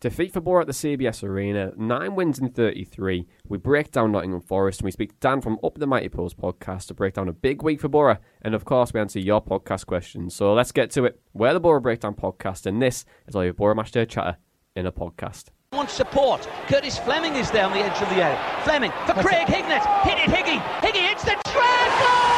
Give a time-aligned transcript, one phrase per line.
[0.00, 3.26] Defeat for Boro at the CBS Arena, nine wins in 33.
[3.48, 6.34] We break down Nottingham Forest and we speak to Dan from Up the Mighty Pools
[6.34, 8.18] podcast to break down a big week for Boro.
[8.42, 10.36] And of course, we answer your podcast questions.
[10.36, 11.20] So let's get to it.
[11.32, 14.36] We're the Boro Breakdown podcast, and this is all your Boro Matchday chatter
[14.76, 15.46] in a podcast.
[15.72, 16.48] wants support.
[16.68, 18.40] Curtis Fleming is there on the edge of the area.
[18.62, 19.84] Fleming for Craig Hignett.
[20.04, 20.60] Hit it, Higgy.
[20.78, 22.37] Higgy hits the treble!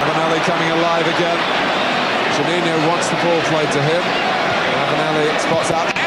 [0.00, 1.38] Ravanelli coming alive again.
[2.34, 4.02] Juninho wants the ball played to him.
[4.02, 5.99] Ravanelli spots out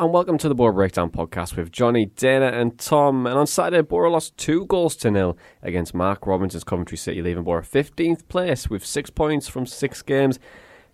[0.00, 3.26] and welcome to the Boro Breakdown podcast with Jonny, Dana, and Tom.
[3.26, 7.44] And on Saturday, Boro lost two goals to nil against Mark Robinson's Coventry City, leaving
[7.44, 10.38] Boro 15th place with six points from six games.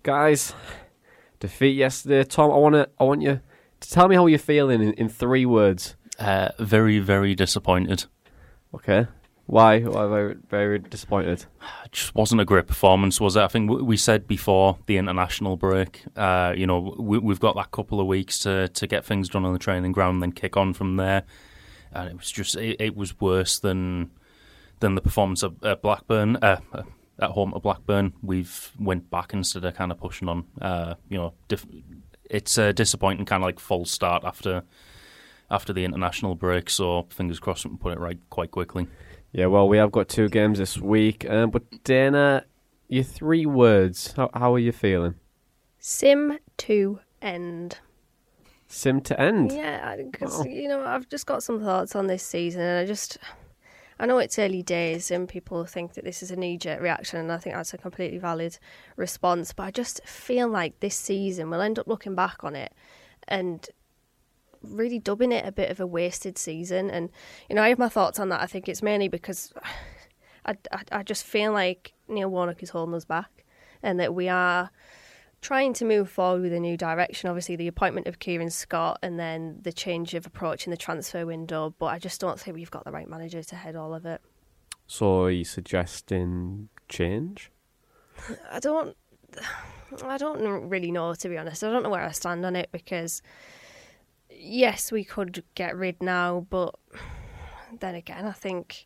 [0.03, 0.53] Guys,
[1.39, 2.25] defeat yesterday.
[2.25, 3.39] Tom, I want to, I want you
[3.79, 5.95] to tell me how you're feeling in, in three words.
[6.19, 8.07] Uh, very, very disappointed.
[8.75, 9.07] Okay,
[9.47, 9.79] why?
[9.79, 11.45] Why very, very disappointed?
[11.85, 13.41] It just wasn't a great performance, was it?
[13.41, 17.71] I think we said before the international break, uh, you know, we, we've got that
[17.71, 20.57] couple of weeks to, to get things done on the training ground and then kick
[20.57, 21.23] on from there.
[21.93, 24.11] And it was just, it, it was worse than
[24.79, 26.59] than the performance at, at Blackburn, uh,
[27.17, 28.13] at home at Blackburn.
[28.21, 30.45] We've went back instead of kind of pushing on.
[30.61, 31.33] Uh, you know,
[32.29, 34.63] it's a disappointing kind of like false start after
[35.49, 36.69] after the international break.
[36.69, 38.87] So fingers crossed we can put it right quite quickly.
[39.31, 41.29] Yeah, well, we have got two games this week.
[41.29, 42.45] Um, but Dana,
[42.87, 44.13] your three words.
[44.13, 45.15] How, how are you feeling?
[45.79, 47.79] Sim to end.
[48.67, 49.51] Sim to end.
[49.51, 50.45] Yeah, because Oh.
[50.45, 53.17] you know I've just got some thoughts on this season, and I just
[53.99, 57.19] I know it's early days, and people think that this is a knee jerk reaction,
[57.19, 58.57] and I think that's a completely valid
[58.95, 59.53] response.
[59.53, 62.73] But I just feel like this season we'll end up looking back on it
[63.27, 63.67] and
[64.61, 66.89] really dubbing it a bit of a wasted season.
[66.89, 67.09] And
[67.49, 68.41] you know I have my thoughts on that.
[68.41, 69.53] I think it's mainly because
[70.45, 73.45] I, I, I just feel like Neil Warnock is holding us back,
[73.83, 74.71] and that we are
[75.41, 77.29] trying to move forward with a new direction.
[77.29, 81.25] Obviously, the appointment of Kieran Scott and then the change of approach in the transfer
[81.25, 81.75] window.
[81.77, 84.21] But I just don't think we've got the right manager to head all of it.
[84.87, 87.51] So are you suggesting change?
[88.51, 88.95] I don't.
[90.03, 91.63] I don't really know to be honest.
[91.63, 93.21] I don't know where I stand on it because
[94.37, 96.75] yes, we could get rid now, but
[97.79, 98.85] then again, I think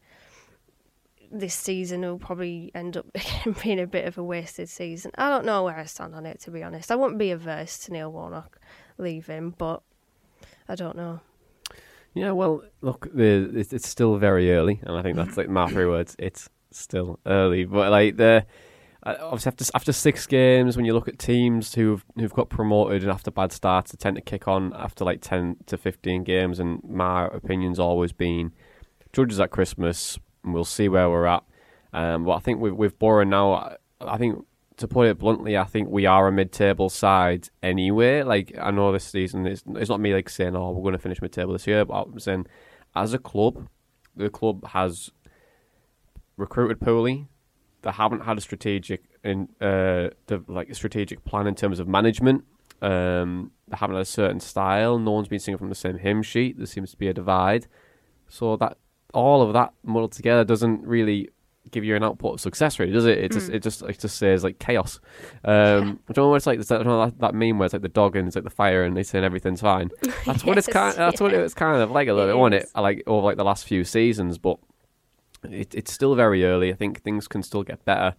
[1.31, 3.05] this season will probably end up
[3.63, 5.11] being a bit of a wasted season.
[5.17, 6.91] I don't know where I stand on it to be honest.
[6.91, 8.59] I wouldn't be averse to Neil Warnock
[8.97, 9.81] leaving, but
[10.67, 11.21] I don't know.
[12.13, 16.13] Yeah, well, look, it's, still very early, and I think that's like my three words.
[16.19, 18.45] It's still early, but like the
[19.03, 23.11] obviously after after six games, when you look at teams who've who've got promoted and
[23.11, 26.59] after bad starts, they tend to kick on after like ten to fifteen games.
[26.59, 28.53] And my opinion's always been
[29.13, 31.43] judges at Christmas, and we'll see where we're at.
[31.93, 34.45] Um, but I think with with Boro now, I, I think
[34.77, 38.23] to put it bluntly, I think we are a mid-table side anyway.
[38.23, 40.99] Like I know this season, it's, it's not me like saying, "Oh, we're going to
[40.99, 42.47] finish mid-table this year," but I'm saying,
[42.95, 43.67] as a club,
[44.15, 45.11] the club has
[46.37, 47.27] recruited poorly.
[47.83, 51.87] They haven't had a strategic in uh, the, like a strategic plan in terms of
[51.87, 52.43] management.
[52.81, 54.97] Um, they haven't had a certain style.
[54.99, 56.57] No one's been singing from the same hymn sheet.
[56.57, 57.67] There seems to be a divide.
[58.27, 58.77] So that
[59.13, 61.29] all of that muddled together doesn't really
[61.69, 63.17] give you an output of success, really, does it?
[63.19, 63.55] It just Mm.
[63.55, 64.99] it just it just says like chaos.
[65.43, 66.59] Um, I don't know what it's like.
[66.59, 68.49] That, I don't know that, meme where it's like the dog and it's like the
[68.49, 69.89] fire and they saying everything's fine.
[70.25, 70.95] That's what it's Yes, kind.
[70.97, 72.63] That's what it's kind of like a little It bit, wasn't it?
[72.65, 72.75] is.
[72.75, 74.57] Like over like the last few seasons, but
[75.43, 76.71] it, it's still very early.
[76.71, 78.15] I think things can still get better.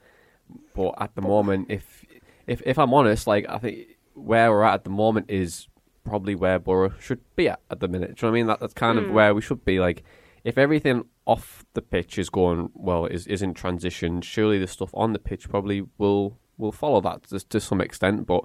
[0.74, 2.04] but at the moment, if
[2.46, 5.68] if if I'm honest, like I think where we're at at the moment is
[6.04, 8.16] probably where Boro should be at at the minute.
[8.16, 8.46] Do you know what I mean?
[8.48, 9.12] That, that's kind of hmm.
[9.12, 9.80] where we should be.
[9.80, 10.02] Like,
[10.44, 14.90] if everything off the pitch is going well, is is in transition, surely the stuff
[14.94, 18.26] on the pitch probably will will follow that to, to some extent.
[18.26, 18.44] But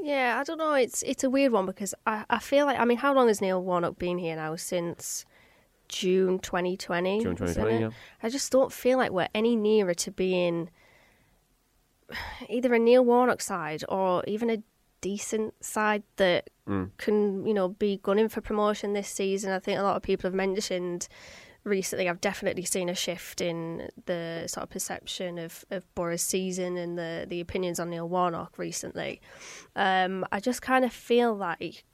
[0.00, 0.74] Yeah, I don't know.
[0.74, 3.40] It's it's a weird one because I, I feel like I mean, how long has
[3.40, 4.56] Neil Warnock been here now?
[4.56, 5.24] Since
[5.92, 7.22] June 2020.
[7.22, 7.90] June 2020, yeah.
[8.22, 10.70] I just don't feel like we're any nearer to being
[12.48, 14.62] either a Neil Warnock side or even a
[15.02, 16.48] decent side that
[16.96, 19.52] can, you know, be gunning for promotion this season.
[19.52, 21.08] I think a lot of people have mentioned
[21.64, 26.76] recently I've definitely seen a shift in the sort of perception of, of Boro's season
[26.76, 29.20] and the, the opinions on Neil Warnock recently.
[29.76, 31.84] Um, I just kind of feel like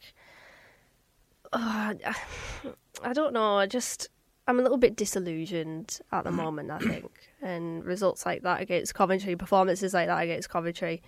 [1.53, 1.95] uh,
[3.03, 3.57] I don't know.
[3.57, 4.09] I just
[4.47, 6.71] I'm a little bit disillusioned at the moment.
[6.71, 7.11] I think,
[7.43, 11.03] and results like that against Coventry, performances like that against Coventry,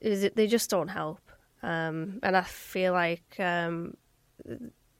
[0.00, 1.20] is it, they just don't help.
[1.62, 3.98] Um, and I feel like um,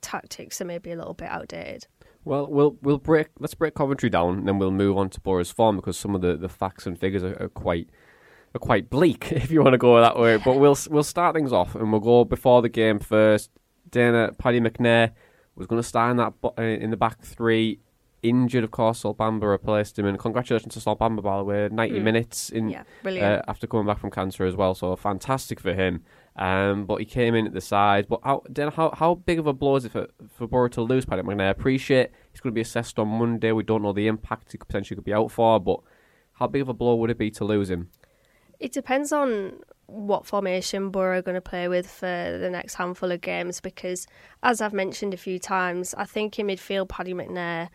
[0.03, 1.87] tactics are maybe a little bit outdated.
[2.25, 3.29] Well, we'll we'll break.
[3.39, 6.21] Let's break Coventry down, and then we'll move on to Boro's form because some of
[6.21, 7.89] the, the facts and figures are, are quite
[8.55, 10.37] are quite bleak, if you want to go that way.
[10.37, 13.51] But we'll we'll start things off, and we'll go before the game first.
[13.91, 15.13] Dana Paddy McNair
[15.57, 17.81] was going to start in that bo- uh, in the back three.
[18.23, 18.99] Injured, of course.
[18.99, 21.69] Sol Bamba replaced him, and congratulations to Sol Bamba by the way.
[21.73, 25.73] Ninety minutes in Yeah, uh, after coming back from cancer as well, so fantastic for
[25.73, 26.05] him.
[26.37, 28.09] Um, but he came in at the side.
[28.09, 30.07] But how, Dana, how how big of a blow is it for
[30.37, 31.47] for Boro to lose Paddy McNair?
[31.47, 33.53] I appreciate he's going to be assessed on Monday.
[33.53, 35.81] We don't know the impact he potentially could be out for, but
[36.35, 37.89] how big of a blow would it be to lose him?
[38.59, 39.61] It depends on
[39.91, 42.07] what formation Boro are going to play with for
[42.41, 44.07] the next handful of games because,
[44.43, 47.69] as I've mentioned a few times, I think in midfield, Paddy McNair,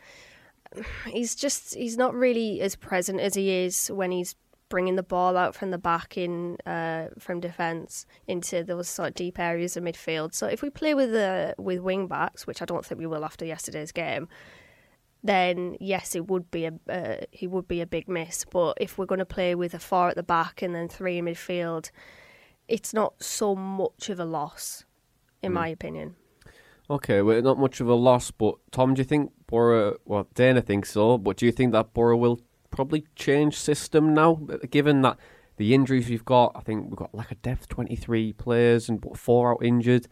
[1.08, 4.36] he's just he's not really as present as he is when he's
[4.70, 9.16] bringing the ball out from the back in uh, from defence into those sort of
[9.16, 10.34] deep areas of midfield.
[10.34, 13.26] So if we play with the with wing backs, which I don't think we will
[13.26, 14.28] after yesterday's game,
[15.26, 18.46] then yes, it would be a uh, he would be a big miss.
[18.46, 21.18] But if we're going to play with a four at the back and then three
[21.18, 21.90] in midfield,
[22.68, 24.86] it's not so much of a loss,
[25.42, 26.16] in my opinion.
[26.88, 29.98] Okay, well, not much of a loss, but Tom, do you think Boro?
[30.06, 32.40] Well, Dana thinks so, but do you think that Boro will
[32.70, 34.36] probably change system now,
[34.70, 35.18] given that
[35.58, 36.52] the injuries we've got?
[36.54, 40.08] I think we've got like a depth twenty three players and four out injured.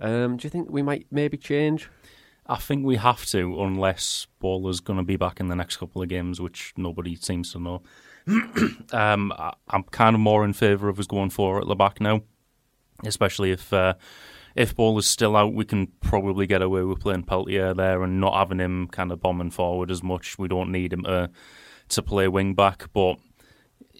[0.00, 1.90] Um, do you think we might maybe change?
[2.48, 6.00] I think we have to, unless Bola's going to be back in the next couple
[6.00, 7.82] of games, which nobody seems to know.
[8.92, 12.00] um, I, I'm kind of more in favour of us going four at the back
[12.00, 12.22] now,
[13.04, 13.94] especially if uh,
[14.56, 15.52] if Bola's still out.
[15.52, 19.20] We can probably get away with playing Peltier there and not having him kind of
[19.20, 20.38] bombing forward as much.
[20.38, 21.30] We don't need him to
[21.90, 23.18] to play wing back, but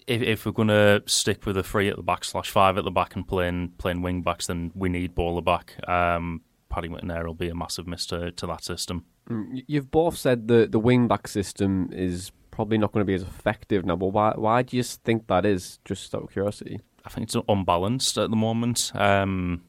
[0.07, 2.83] if, if we're going to stick with a three at the back slash five at
[2.83, 5.75] the back and playing playing wing backs, then we need Bola back.
[5.87, 9.05] Um, Paddy McNair will be a massive miss to, to that system.
[9.29, 13.13] Mm, You've both said the the wing back system is probably not going to be
[13.13, 15.79] as effective now, but why why do you think that is?
[15.85, 16.79] Just out of curiosity.
[17.05, 18.91] I think it's unbalanced at the moment.
[18.93, 19.63] Um,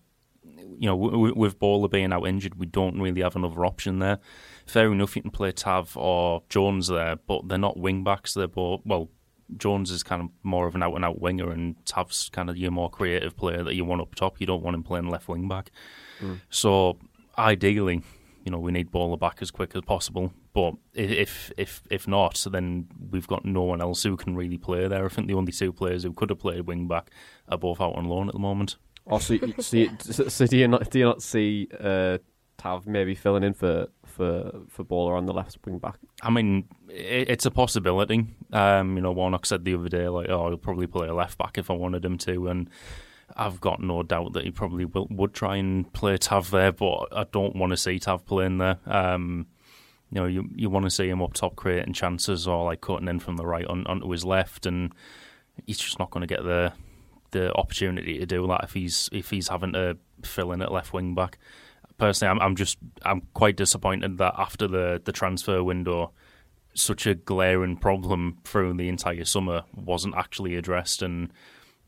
[0.44, 3.98] you know, w- w- with Bola being out injured, we don't really have another option
[4.00, 4.18] there.
[4.66, 8.34] Fair enough, you can play Tav or Jones there, but they're not wing backs.
[8.34, 9.10] They're both well.
[9.56, 12.56] Jones is kind of more of an out and out winger, and Tav's kind of
[12.56, 14.40] your more creative player that you want up top.
[14.40, 15.70] You don't want him playing left wing back.
[16.50, 16.98] So
[17.38, 18.02] ideally,
[18.44, 20.32] you know, we need Bola back as quick as possible.
[20.52, 24.88] But if if if not, then we've got no one else who can really play
[24.88, 25.04] there.
[25.04, 27.10] I think the only two players who could have played wing back
[27.48, 28.76] are both out on loan at the moment.
[29.06, 29.54] Oh, so, you,
[30.00, 32.18] so, so do you not do you not see uh,
[32.58, 35.98] Tav maybe filling in for for for Bola on the left wing back?
[36.22, 38.26] I mean, it, it's a possibility.
[38.52, 41.38] Um, you know, Warnock said the other day, like, "Oh, he'll probably play a left
[41.38, 42.68] back if I wanted him to," and
[43.36, 47.08] I've got no doubt that he probably will, would try and play Tav there, but
[47.12, 48.78] I don't want to see Tav playing there.
[48.86, 49.46] Um,
[50.10, 53.08] you know, you you want to see him up top creating chances or like cutting
[53.08, 54.92] in from the right on, onto his left, and
[55.66, 56.72] he's just not going to get the
[57.30, 60.92] the opportunity to do that if he's if he's having to fill in at left
[60.92, 61.38] wing back.
[61.96, 66.12] Personally, I'm, I'm just I'm quite disappointed that after the the transfer window,
[66.74, 71.32] such a glaring problem through the entire summer wasn't actually addressed, and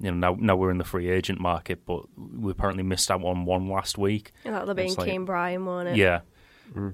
[0.03, 3.25] you know now now we're in the free agent market, but we apparently missed out
[3.25, 4.33] on one last week.
[4.45, 5.97] That'll have been It's like- Kane Bryan, won't it?
[5.97, 6.21] Yeah,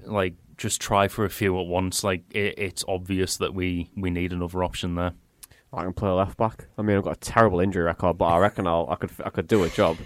[0.05, 2.03] like just try for a few at once.
[2.03, 5.13] Like it, it's obvious that we we need another option there.
[5.71, 6.65] I can play left back.
[6.77, 9.29] I mean, I've got a terrible injury record, but I reckon I'll, I could I
[9.29, 9.97] could do a job.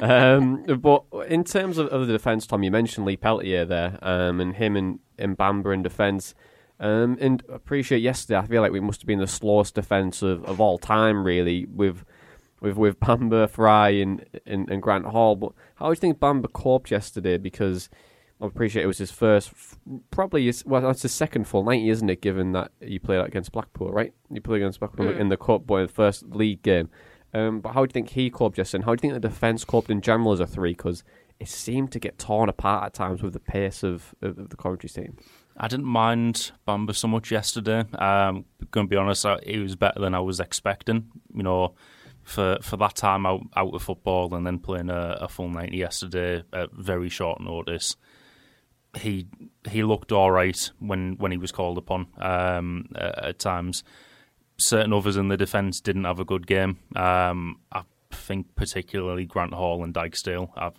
[0.00, 4.40] um, but in terms of, of the defence, Tom, you mentioned Lee Peltier there, um,
[4.40, 6.34] and him and, and Bamba in defence.
[6.80, 8.38] Um, and appreciate yesterday.
[8.38, 11.66] I feel like we must have been the slowest defence of, of all time, really,
[11.66, 12.04] with
[12.60, 15.36] with with Bamba, Fry, and, and, and Grant Hall.
[15.36, 17.38] But how do you think Bamba coped yesterday?
[17.38, 17.88] Because
[18.40, 19.52] I appreciate it was his first,
[20.10, 22.20] probably his, well, that's his second full ninety, isn't it?
[22.20, 24.12] Given that you played against Blackpool, right?
[24.30, 25.18] You played against Blackpool Mm.
[25.20, 26.88] in the cup, but in the first league game.
[27.34, 28.82] Um, but how do you think he coped Justin?
[28.82, 30.70] How do you think the defence coped in general as a three?
[30.72, 31.04] Because
[31.38, 34.56] it seemed to get torn apart at times with the pace of, of, of the
[34.56, 35.16] Coventry team.
[35.56, 37.80] I didn't mind Bamba so much yesterday.
[37.98, 41.10] Um, going to be honest, I- he was better than I was expecting.
[41.34, 41.74] You know,
[42.28, 45.78] for for that time out out of football and then playing a, a full ninety
[45.78, 47.96] yesterday at very short notice,
[48.98, 49.26] he
[49.68, 52.06] he looked all right when when he was called upon.
[52.18, 53.82] Um, at, at times,
[54.58, 56.78] certain others in the defence didn't have a good game.
[56.94, 57.82] Um, I
[58.12, 60.50] think particularly Grant Hall and Dijksteel.
[60.54, 60.78] I've,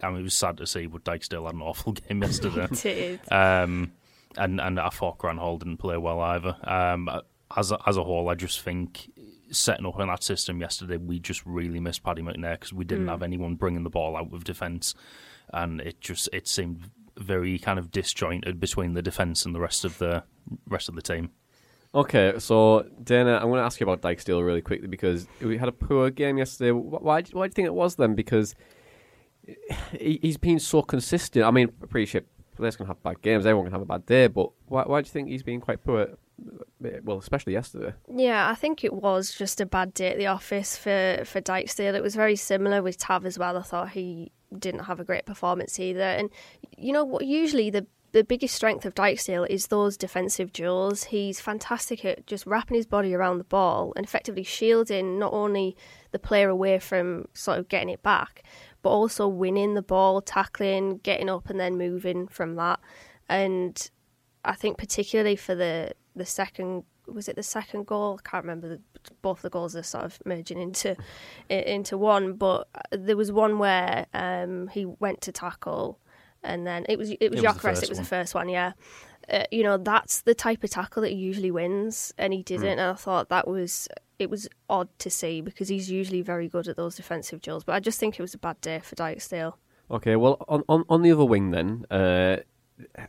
[0.00, 3.18] I mean, it was sad to see, but Dijksteel had an awful game yesterday.
[3.30, 3.92] Um,
[4.36, 6.56] and and I thought Grant Hall didn't play well either.
[6.64, 7.10] Um,
[7.56, 9.10] as a, as a whole, I just think
[9.52, 13.06] setting up in that system yesterday, we just really missed Paddy McNair because we didn't
[13.06, 13.10] Mm.
[13.10, 14.94] have anyone bringing the ball out of defence,
[15.52, 19.84] and it just it seemed very kind of disjointed between the defence and the rest
[19.84, 20.24] of the
[20.68, 21.30] rest of the team.
[21.94, 25.68] Okay, so Dana, I'm going to ask you about Dijksteel really quickly because we had
[25.68, 26.70] a poor game yesterday.
[26.70, 28.14] Wh- Why, why do you think it was then?
[28.14, 28.54] Because
[29.98, 31.44] he, he's been so consistent.
[31.44, 32.24] I mean, appreciate
[32.56, 35.06] players can have bad games, everyone can have a bad day, but why, why do
[35.06, 36.16] you think he's been quite poor?
[37.04, 37.94] Well, especially yesterday.
[38.08, 41.94] Yeah, I think it was just a bad day at the office for for Dijksteel.
[41.94, 43.56] It was very similar with Tav as well.
[43.56, 46.00] I thought he didn't have a great performance either.
[46.00, 46.30] And
[46.76, 47.24] you know what?
[47.24, 51.04] Usually the the biggest strength of Dijksteel is those defensive duels.
[51.04, 55.76] He's fantastic at just wrapping his body around the ball and effectively shielding not only
[56.10, 58.42] the player away from sort of getting it back,
[58.82, 62.80] but also winning the ball, tackling, getting up, and then moving from that.
[63.30, 63.90] And
[64.44, 68.20] I think particularly for the the second was it the second goal?
[68.24, 68.68] I can't remember.
[68.68, 68.80] The,
[69.22, 70.96] both the goals are sort of merging into
[71.48, 75.98] into one, but there was one where um, he went to tackle,
[76.42, 78.04] and then it was it was It was the first It was one.
[78.04, 78.72] the first one, yeah.
[79.30, 82.66] Uh, you know that's the type of tackle that he usually wins, and he didn't.
[82.66, 83.88] And I thought that was
[84.18, 87.64] it was odd to see because he's usually very good at those defensive drills.
[87.64, 89.54] But I just think it was a bad day for Dijksteel.
[89.90, 92.36] Okay, well, on, on, on the other wing then, uh,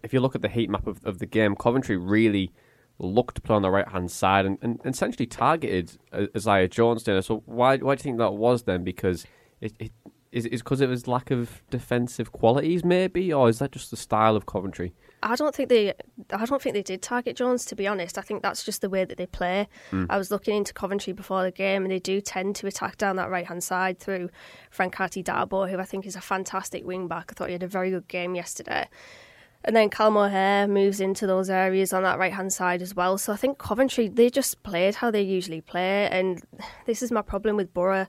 [0.04, 2.52] if you look at the heat map of, of the game, Coventry really
[3.00, 7.04] looked to play on the right hand side and, and essentially targeted uh, Isaiah Jones.
[7.04, 7.22] Dana.
[7.22, 8.84] So why why do you think that was then?
[8.84, 9.26] Because
[9.62, 9.92] it, it
[10.32, 13.98] is is because of his lack of defensive qualities, maybe, or is that just the
[13.98, 14.94] style of Coventry?
[15.22, 15.94] I don't think they.
[16.32, 17.66] I don't think they did target Jones.
[17.66, 19.70] To be honest, I think that's just the way that they play.
[20.10, 23.16] I was looking into Coventry before the game, and they do tend to attack down
[23.18, 24.30] that right hand side through
[24.76, 27.28] Fankaty Dabo, who I think is a fantastic wing back.
[27.30, 28.90] I thought he had a very good game yesterday.
[29.66, 33.18] And then Callum O'Hare moves into those areas on that right hand side as well.
[33.18, 36.10] So I think Coventry, they just played how they usually play.
[36.10, 36.42] And
[36.86, 38.08] this is my problem with Boro.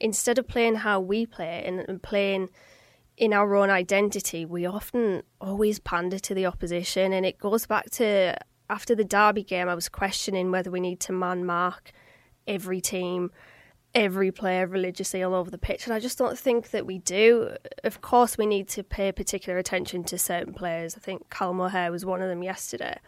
[0.00, 2.50] Instead of playing how we play and, and playing
[3.16, 7.12] in our own identity, we often always pander to the opposition.
[7.12, 8.36] And it goes back to
[8.68, 11.92] after the Derby game, I was questioning whether we need to man mark
[12.46, 13.30] every team,
[13.96, 15.86] every player religiously all over the pitch.
[15.86, 17.56] And I just don't think that we do.
[17.82, 20.94] Of course, we need to pay particular attention to certain players.
[20.96, 22.98] I think Callum O'Hare was one of them yesterday.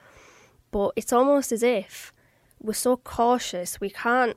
[0.70, 2.12] But it's almost as if
[2.58, 4.36] we're so cautious, we can't.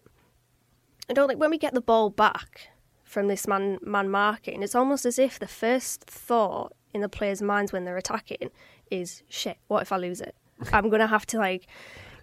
[1.09, 2.69] I don't think when we get the ball back
[3.05, 7.41] from this man man marking, it's almost as if the first thought in the players'
[7.41, 8.51] minds when they're attacking
[8.89, 9.57] is shit.
[9.67, 10.35] What if I lose it?
[10.73, 11.67] I'm gonna have to like,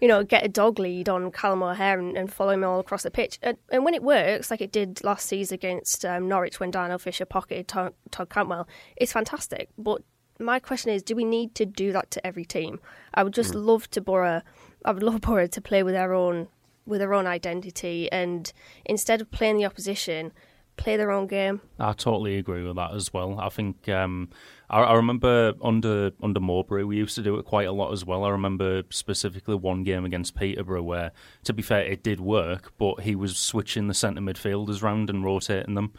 [0.01, 3.03] you know, get a dog lead on Callum O'Hare and, and follow him all across
[3.03, 3.39] the pitch.
[3.41, 6.99] And, and when it works, like it did last season against um, Norwich when Darnell
[6.99, 9.69] Fisher pocketed Todd, Todd Cantwell, it's fantastic.
[9.77, 10.01] But
[10.39, 12.79] my question is, do we need to do that to every team?
[13.13, 14.41] I would just love to Boro.
[14.85, 16.47] I would love Boro to play with their own
[16.85, 18.51] with their own identity, and
[18.83, 20.31] instead of playing the opposition,
[20.79, 21.61] play their own game.
[21.77, 23.39] I totally agree with that as well.
[23.39, 24.29] I think um,
[24.69, 28.05] I, I remember under under Mowbray we used to do it quite a lot as
[28.05, 28.23] well.
[28.23, 31.11] I remember specifically one game against Peterborough where,
[31.43, 35.23] to be fair, it did work, but he was switching the centre midfielders round and
[35.23, 35.91] rotating them.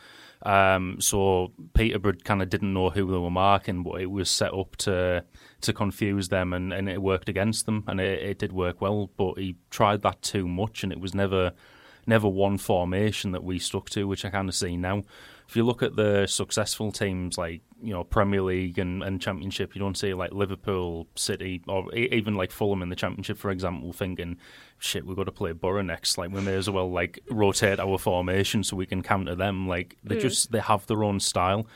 [0.43, 4.55] Um, so Peterborough kind of didn't know who they were marking, but it was set
[4.55, 5.25] up to
[5.61, 9.11] to confuse them, and, and it worked against them, and it, it did work well.
[9.19, 11.53] But he tried that too much, and it was never
[12.07, 15.03] never one formation that we stuck to, which I kind of see now.
[15.49, 19.75] If you look at the successful teams like you know Premier League and, and Championship,
[19.75, 23.93] you don't see like Liverpool, City, or even like Fulham in the Championship, for example,
[23.93, 24.37] thinking,
[24.79, 26.17] "Shit, we've got to play Boro next.
[26.19, 29.97] Like we may as well like rotate our formation so we can counter them." Like
[30.05, 30.21] they Mm.
[30.21, 31.67] just they have their own style,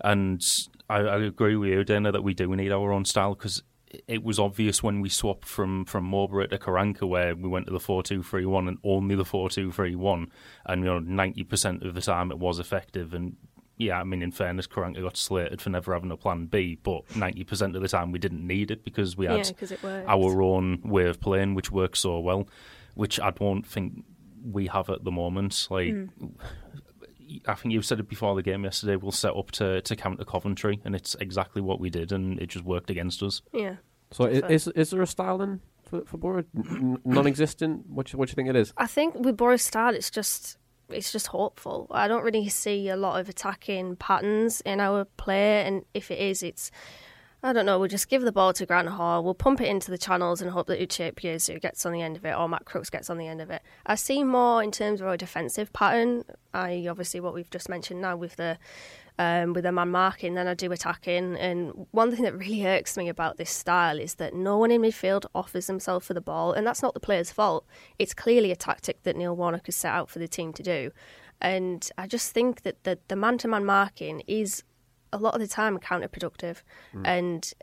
[0.00, 0.42] and
[0.90, 3.62] I, I agree with you, Dana, that we do need our own style because
[4.06, 7.72] it was obvious when we swapped from from Mowbray to Karanka, where we went to
[7.72, 10.30] the four two three one and only the four two three one,
[10.66, 13.14] and you know ninety percent of the time it was effective.
[13.14, 13.36] And
[13.76, 17.16] yeah, I mean, in fairness, Karanka got slated for never having a plan B, but
[17.16, 20.80] ninety percent of the time we didn't need it because we had yeah, our own
[20.84, 22.48] way of playing, which works so well,
[22.94, 24.04] which I don't think
[24.44, 25.68] we have at the moment.
[25.70, 25.88] Like.
[25.88, 26.10] Mm.
[27.46, 28.96] I think you said it before the game yesterday.
[28.96, 32.48] We'll set up to, to counter Coventry, and it's exactly what we did, and it
[32.48, 33.42] just worked against us.
[33.52, 33.76] Yeah.
[34.10, 36.44] So is is there a style then for for Boro?
[36.52, 37.86] non-existent.
[37.88, 38.72] What do, what do you think it is?
[38.76, 41.88] I think with Boro's style, it's just it's just hopeful.
[41.90, 46.18] I don't really see a lot of attacking patterns in our play, and if it
[46.18, 46.70] is, it's
[47.44, 49.90] I don't know, we'll just give the ball to Grant Hall, we'll pump it into
[49.90, 52.64] the channels and hope that Uche Ikpeazu gets on the end of it or Matt
[52.64, 53.60] Crooks gets on the end of it.
[53.84, 56.24] I see more in terms of a defensive pattern,
[56.54, 58.56] I obviously what we've just mentioned now with the
[59.18, 61.36] um, with the man marking than I do attacking.
[61.36, 64.80] And one thing that really irks me about this style is that no one in
[64.80, 67.66] midfield offers themselves for the ball, and that's not the player's fault.
[67.98, 70.90] It's clearly a tactic that Neil Warnock has set out for the team to do.
[71.40, 74.64] And I just think that the, the man-to-man marking is
[75.14, 76.62] a lot of the time counterproductive.
[76.94, 77.02] Mm.
[77.06, 77.54] And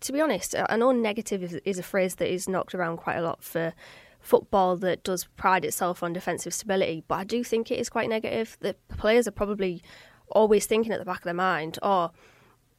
[0.00, 3.16] to be honest, I know negative is, is, a phrase that is knocked around quite
[3.16, 3.72] a lot for
[4.20, 8.08] football that does pride itself on defensive stability, but I do think it is quite
[8.08, 8.56] negative.
[8.60, 9.82] The players are probably
[10.28, 12.10] always thinking at the back of their mind, oh,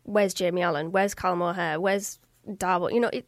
[0.03, 0.91] where's Jamie Allen?
[0.91, 1.79] Where's Callum O'Hare?
[1.79, 2.93] Where's Dabo?
[2.93, 3.25] You know, it,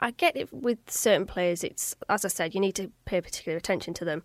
[0.00, 1.64] I get it with certain players.
[1.64, 4.22] It's, as I said, you need to pay particular attention to them.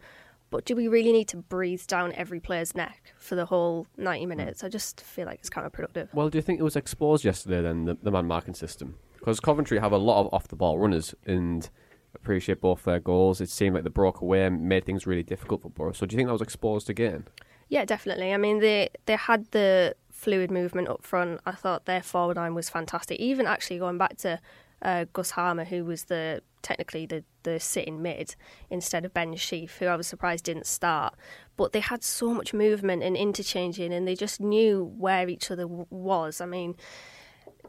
[0.50, 4.24] But do we really need to breathe down every player's neck for the whole 90
[4.24, 4.30] hmm.
[4.30, 4.64] minutes?
[4.64, 6.14] I just feel like it's counterproductive.
[6.14, 8.98] Well, do you think it was exposed yesterday then, the, the man marking system?
[9.20, 11.70] Because Coventry have a lot of off the ball runners and
[12.16, 13.42] appreciate both their goals.
[13.42, 15.92] It seemed like they broke away and made things really difficult for Boro.
[15.92, 17.26] So do you think that was exposed again?
[17.70, 18.34] Yeah, definitely.
[18.34, 21.42] I mean, they they had the fluid movement up front.
[21.46, 23.20] I thought their forward line was fantastic.
[23.20, 24.40] Even actually going back to
[24.82, 28.36] uh, Gus Hamer, who was the technically the, the sitting mid
[28.70, 31.16] instead of Ben Sheaf, who I was surprised didn't start.
[31.56, 35.64] But they had so much movement and interchanging, and they just knew where each other
[35.64, 36.42] w- was.
[36.42, 36.76] I mean,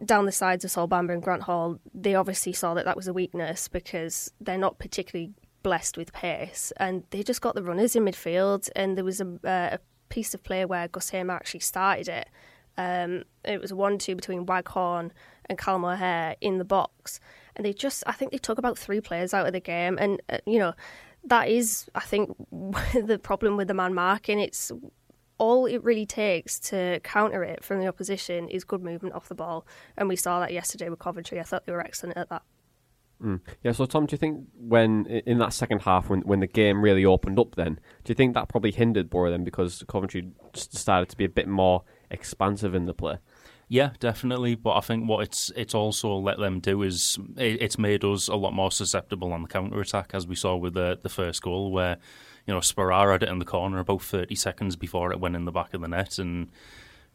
[0.05, 3.09] down the sides of Sol Bamba and Grant Hall, they obviously saw that that was
[3.09, 7.97] a weakness because they're not particularly blessed with pace, and they just got the runners
[7.97, 8.69] in midfield.
[8.77, 12.29] And there was a, uh, a piece of play where Gus Hamer actually started it.
[12.79, 15.13] Um, it was a one-two between Waghorn
[15.47, 17.21] and Callum O'Hare in the box,
[17.57, 20.23] and they just I think they took about three players out of the game, and
[20.31, 20.73] uh, you know
[21.25, 24.39] that is I think the problem with the man marking.
[24.39, 24.71] It's
[25.39, 29.35] all it really takes to counter it from the opposition is good movement off the
[29.35, 31.41] ball, and we saw that yesterday with Coventry.
[31.41, 32.43] I thought they were excellent at that.
[33.23, 33.41] Mm.
[33.65, 36.81] Yeah, so Tom, do you think when in that second half, when when the game
[36.81, 41.09] really opened up, then do you think that probably hindered Boro then because Coventry started
[41.09, 43.19] to be a bit more expansive in the play?
[43.69, 44.55] Yeah, definitely.
[44.55, 48.29] But I think what it's it's also let them do is it, it's made us
[48.29, 51.43] a lot more susceptible on the counter attack, as we saw with the the first
[51.43, 51.99] goal, where
[52.47, 55.45] you know Sporar had it in the corner about thirty seconds before it went in
[55.45, 56.49] the back of the net, and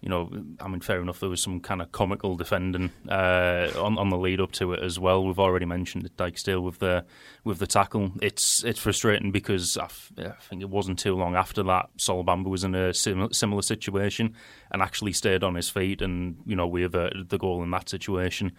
[0.04, 1.22] you know, I mean, fair enough.
[1.22, 4.84] There was some kind of comical defending uh, on on the lead up to it
[4.84, 5.24] as well.
[5.24, 7.06] We've already mentioned it, Dijksteel with the
[7.46, 8.12] with the tackle.
[8.22, 12.26] It's it's frustrating because I, f- I think it wasn't too long after that Sol
[12.26, 14.36] Bamba was in a sim- similar situation
[14.72, 17.88] and actually stayed on his feet, and you know we averted the goal in that
[17.88, 18.52] situation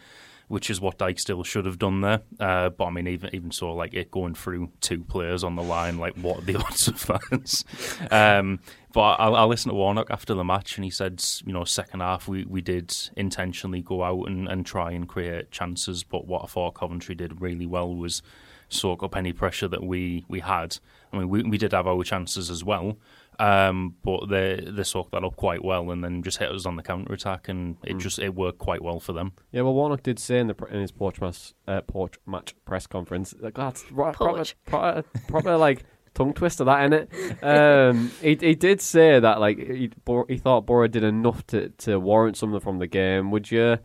[0.49, 2.21] which is what Dijksteel should have done there.
[2.39, 5.63] Uh, but I mean, even even so, like it going through two players on the
[5.63, 7.65] line, like what are the odds of that?
[8.11, 8.61] um,
[8.93, 12.01] but I, I listened to Warnock after the match, and he said, you know, second
[12.01, 16.45] half we, we did intentionally go out and, and try and create chances, but what
[16.45, 18.23] I thought Coventry did really well was
[18.69, 20.79] soak up any pressure that we, we had.
[21.13, 22.99] I mean, we, we did have our chances as well,
[23.38, 26.77] um, but they they soaked that up quite well, and then just hit us on
[26.77, 28.01] the counter attack, and it mm.
[28.01, 29.33] just it worked quite well for them.
[29.53, 32.87] Yeah, well, Warnock did say in the in his porch match, uh, porch match press
[32.87, 37.44] conference, like that's proper, proper, proper like tongue twister that in it.
[37.44, 39.90] Um, he he did say that like he,
[40.29, 43.31] he thought Boro did enough to, to warrant something from the game.
[43.31, 43.79] Would you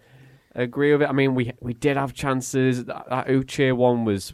[0.55, 1.09] agree with it?
[1.09, 2.85] I mean, we we did have chances.
[2.85, 4.33] That, that Uche one was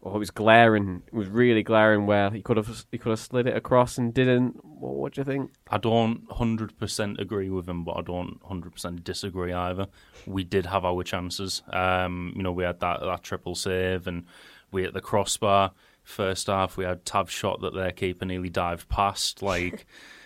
[0.00, 1.02] well, it was glaring.
[1.08, 4.14] It was really glaring where he could have he could have slid it across and
[4.14, 4.64] didn't.
[4.64, 5.50] What, what do you think?
[5.70, 9.88] I don't hundred percent agree with him, but I don't hundred percent disagree either.
[10.26, 11.62] We did have our chances.
[11.72, 14.24] Um, you know, we had that that triple save, and
[14.70, 15.72] we hit the crossbar.
[16.04, 19.42] First half, we had Tav shot that their keeper nearly dived past.
[19.42, 19.84] Like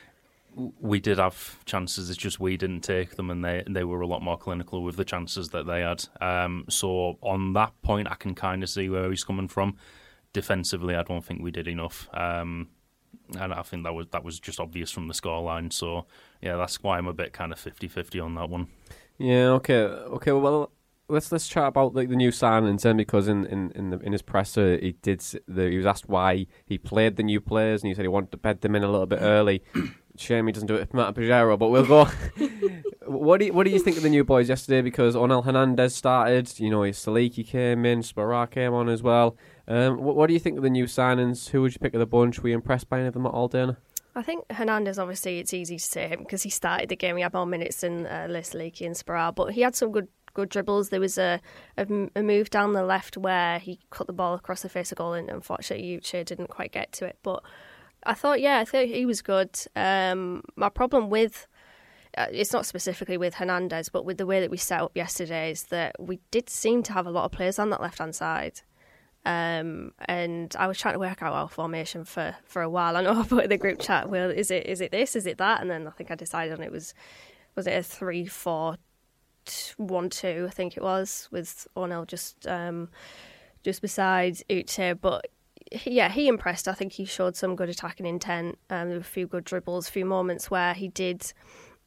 [0.54, 2.10] we did have chances.
[2.10, 4.96] It's just we didn't take them, and they they were a lot more clinical with
[4.96, 6.04] the chances that they had.
[6.20, 9.76] Um, so on that point, I can kind of see where he's coming from.
[10.32, 12.68] Defensively, I don't think we did enough, um,
[13.38, 15.72] and I think that was that was just obvious from the scoreline.
[15.72, 16.06] So
[16.40, 18.68] yeah, that's why I'm a bit kind of 50-50 on that one.
[19.18, 19.50] Yeah.
[19.50, 19.82] Okay.
[19.82, 20.32] Okay.
[20.32, 20.70] Well,
[21.08, 24.12] let's let's chat about like the new signings then, because in in in, the, in
[24.12, 27.88] his presser he did the, he was asked why he played the new players, and
[27.88, 29.62] he said he wanted to bed them in a little bit early.
[30.16, 32.04] Shame he doesn't do it with Matt Payero, but we'll go.
[33.06, 34.82] what do you, what do you think of the new boys yesterday?
[34.82, 39.36] Because Onel Hernandez started, you know, Siliki came in, Sporar came on as well.
[39.66, 41.48] Um, what, what do you think of the new signings?
[41.50, 42.40] Who would you pick of the bunch?
[42.40, 43.78] Were you impressed by any of them at all, Dana?
[44.14, 47.16] I think Hernandez, obviously, it's easy to say him because he started the game.
[47.16, 50.08] He had more minutes than uh, Lea Siliki and Sporar, but he had some good
[50.34, 50.88] good dribbles.
[50.88, 51.40] There was a,
[51.76, 54.98] a, a move down the left where he cut the ball across the face of
[54.98, 57.18] goal, and unfortunately, Uche didn't quite get to it.
[57.22, 57.42] But
[58.04, 59.58] I thought, yeah, I thought he was good.
[59.76, 61.46] Um, my problem with
[62.16, 65.50] uh, it's not specifically with Hernandez, but with the way that we set up yesterday
[65.50, 68.14] is that we did seem to have a lot of players on that left hand
[68.14, 68.60] side.
[69.24, 72.96] Um, and I was trying to work out our formation for, for a while.
[72.96, 75.26] I know I put in the group chat, well, is it is it this, is
[75.26, 75.60] it that?
[75.62, 76.92] And then I think I decided on it was
[77.54, 78.76] was it a three four
[79.76, 82.90] one two, I think it was, with Onel just um,
[83.62, 85.00] just beside Uche.
[85.00, 85.28] But
[85.84, 86.68] yeah, he impressed.
[86.68, 88.58] I think he showed some good attacking intent.
[88.70, 91.32] Um, there were a few good dribbles, a few moments where he did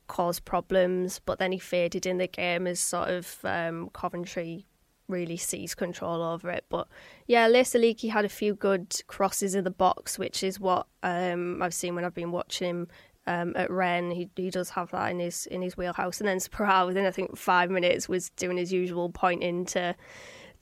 [0.08, 4.66] cause problems, but then he faded in the game as sort of um, Coventry
[5.08, 6.66] really seized control over it.
[6.70, 6.88] But
[7.28, 11.62] yeah, Lea Siliki had a few good crosses in the box, which is what um,
[11.62, 12.88] I've seen when I've been watching him
[13.28, 14.14] um, at Rennes.
[14.14, 16.20] He he does have that in his in his wheelhouse.
[16.20, 19.96] And then Sporar within I think five minutes was doing his usual pointing to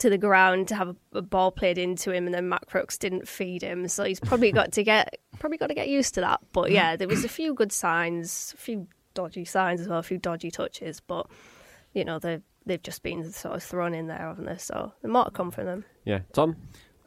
[0.04, 2.98] to the ground to have a, a ball played into him, and then Matt Crooks
[2.98, 6.22] didn't feed him, so he's probably got to get probably got to get used to
[6.22, 6.42] that.
[6.52, 10.04] But yeah, there was a few good signs, a few dodgy signs as well, a
[10.04, 11.28] few dodgy touches, but
[11.94, 14.58] you know they they've just been sort of thrown in there, haven't they?
[14.58, 15.86] So there's more to come from them.
[16.04, 16.58] Yeah, Tom.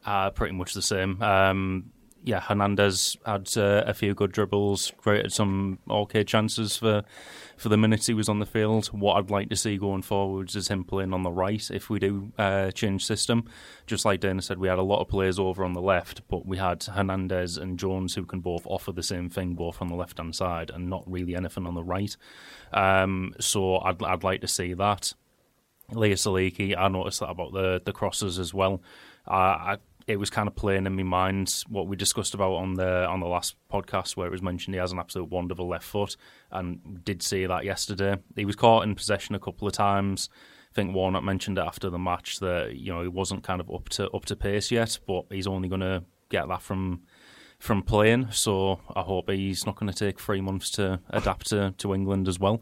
[0.03, 1.21] Uh, pretty much the same.
[1.21, 1.91] Um,
[2.27, 7.03] yeah, Hernandez had uh, a few good dribbles, created some okay chances for
[7.55, 8.87] for the minutes he was on the field.
[8.87, 11.99] What I'd like to see going forwards is him playing on the right if we
[11.99, 13.45] do uh, change system.
[13.85, 16.45] Just like Dana said, we had a lot of players over on the left, but
[16.45, 19.95] we had Hernandez and Jones who can both offer the same thing, both on the
[19.95, 22.17] left hand side, and not really anything on the right.
[22.73, 25.13] Um, so I'd I'd like to see that.
[25.93, 28.81] Lea Siliki, I noticed that about the the crosses as well.
[29.25, 32.75] Uh, I, it was kind of playing in my mind what we discussed about on
[32.75, 35.85] the on the last podcast, where it was mentioned he has an absolute wonderful left
[35.85, 36.15] foot,
[36.49, 38.15] and did see that yesterday.
[38.35, 40.29] He was caught in possession a couple of times.
[40.71, 43.69] I think Warnock mentioned it after the match that you know he wasn't kind of
[43.69, 47.01] up to up to pace yet, but he's only going to get that from
[47.59, 48.31] from playing.
[48.31, 52.27] So I hope he's not going to take three months to adapt to, to England
[52.27, 52.61] as well.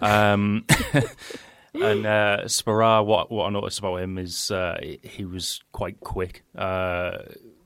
[0.00, 0.64] Um,
[1.82, 6.44] and uh, Sporar, what what I noticed about him is uh, he was quite quick,
[6.56, 7.18] uh,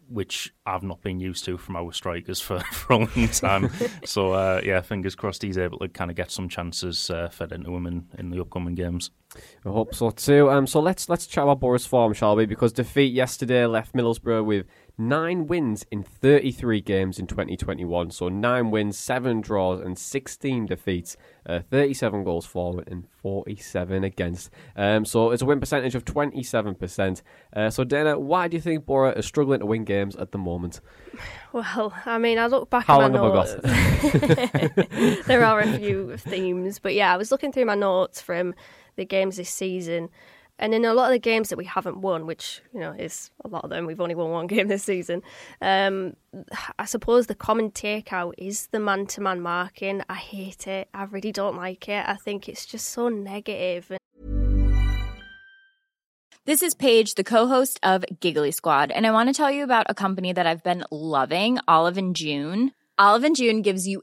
[0.08, 3.70] which I've not been used to from our strikers for, for a long time.
[4.04, 7.52] so uh, yeah, fingers crossed he's able to kind of get some chances uh, fed
[7.52, 9.10] into him in, in the upcoming games.
[9.64, 10.50] I hope so too.
[10.50, 12.46] Um, so let's let's chat about Boro's form, shall we?
[12.46, 14.66] Because defeat yesterday left Middlesbrough with
[15.00, 18.10] nine wins in 33 games in 2021.
[18.10, 21.16] So nine wins, seven draws, and 16 defeats.
[21.46, 24.50] Uh, 37 goals for and 47 against.
[24.76, 27.22] Um, so it's a win percentage of 27%.
[27.54, 30.38] Uh, so Dana, why do you think Boro is struggling to win games at the
[30.38, 30.80] moment?
[31.52, 33.52] Well, I mean, I look back How at my long notes.
[33.52, 38.20] have I there are a few themes, but yeah, I was looking through my notes
[38.20, 38.54] from
[38.96, 40.10] the games this season,
[40.60, 43.30] and in a lot of the games that we haven't won, which you know is
[43.44, 45.22] a lot of them, we've only won one game this season.
[45.60, 46.14] Um,
[46.78, 50.02] I suppose the common takeout is the man-to-man marking.
[50.08, 50.88] I hate it.
[50.94, 52.06] I really don't like it.
[52.06, 53.90] I think it's just so negative.
[56.46, 59.86] This is Paige, the co-host of Giggly Squad, and I want to tell you about
[59.88, 62.72] a company that I've been loving, Olive and June.
[62.98, 64.02] Olive and June gives you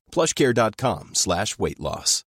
[0.11, 2.23] plushcare.com slash weight loss.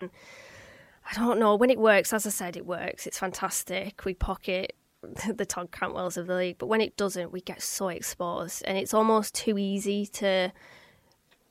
[0.00, 1.56] I don't know.
[1.56, 3.06] When it works, as I said, it works.
[3.06, 4.04] It's fantastic.
[4.04, 4.74] We pocket
[5.34, 6.58] the Todd Cantwells of the league.
[6.58, 8.62] But when it doesn't, we get so exposed.
[8.66, 10.52] And it's almost too easy to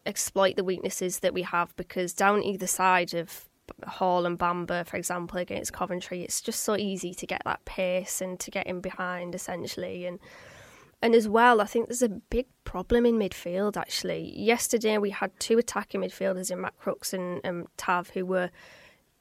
[0.06, 3.46] exploit the weaknesses that we have because down either side of
[3.86, 8.22] Hall and Bamba, for example, against Coventry, it's just so easy to get that pace
[8.22, 10.06] and to get in behind, essentially.
[10.06, 10.20] And
[11.02, 14.34] and as well, I think there's a big problem in midfield, actually.
[14.38, 18.50] Yesterday, we had two attacking midfielders in Matt Crooks and, and Tav who were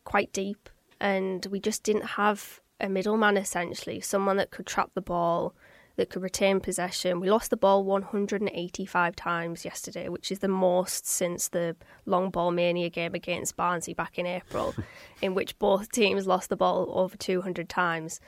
[0.05, 0.69] quite deep,
[1.01, 5.55] and we just didn't have a middleman, essentially, someone that could trap the ball,
[5.95, 7.21] that could retain possession.
[7.21, 12.53] We lost the ball 185 times yesterday, which is the most since the long ball
[12.53, 14.75] mania game against Barnsley back in April,
[15.23, 18.21] in which both teams lost the ball over 200 times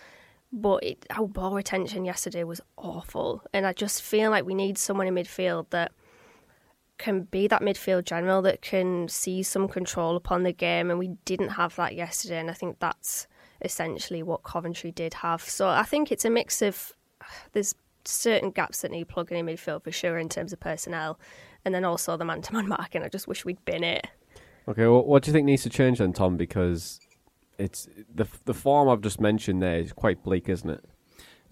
[0.52, 3.42] but it, oh, our ball retention yesterday was awful.
[3.52, 5.92] And I just feel like we need someone in midfield that
[6.98, 10.90] can be that midfield general that can see some control upon the game.
[10.90, 12.38] And we didn't have that yesterday.
[12.38, 13.26] And I think that's
[13.62, 15.42] essentially what Coventry did have.
[15.42, 16.92] So I think it's a mix of
[17.52, 21.18] there's certain gaps that need plugging in midfield for sure in terms of personnel.
[21.64, 23.02] And then also the man to man marking.
[23.02, 24.06] I just wish we'd been it.
[24.68, 26.36] Okay, well, what do you think needs to change then, Tom?
[26.36, 27.00] Because
[27.60, 30.84] it's the the form I've just mentioned there is quite bleak, isn't it?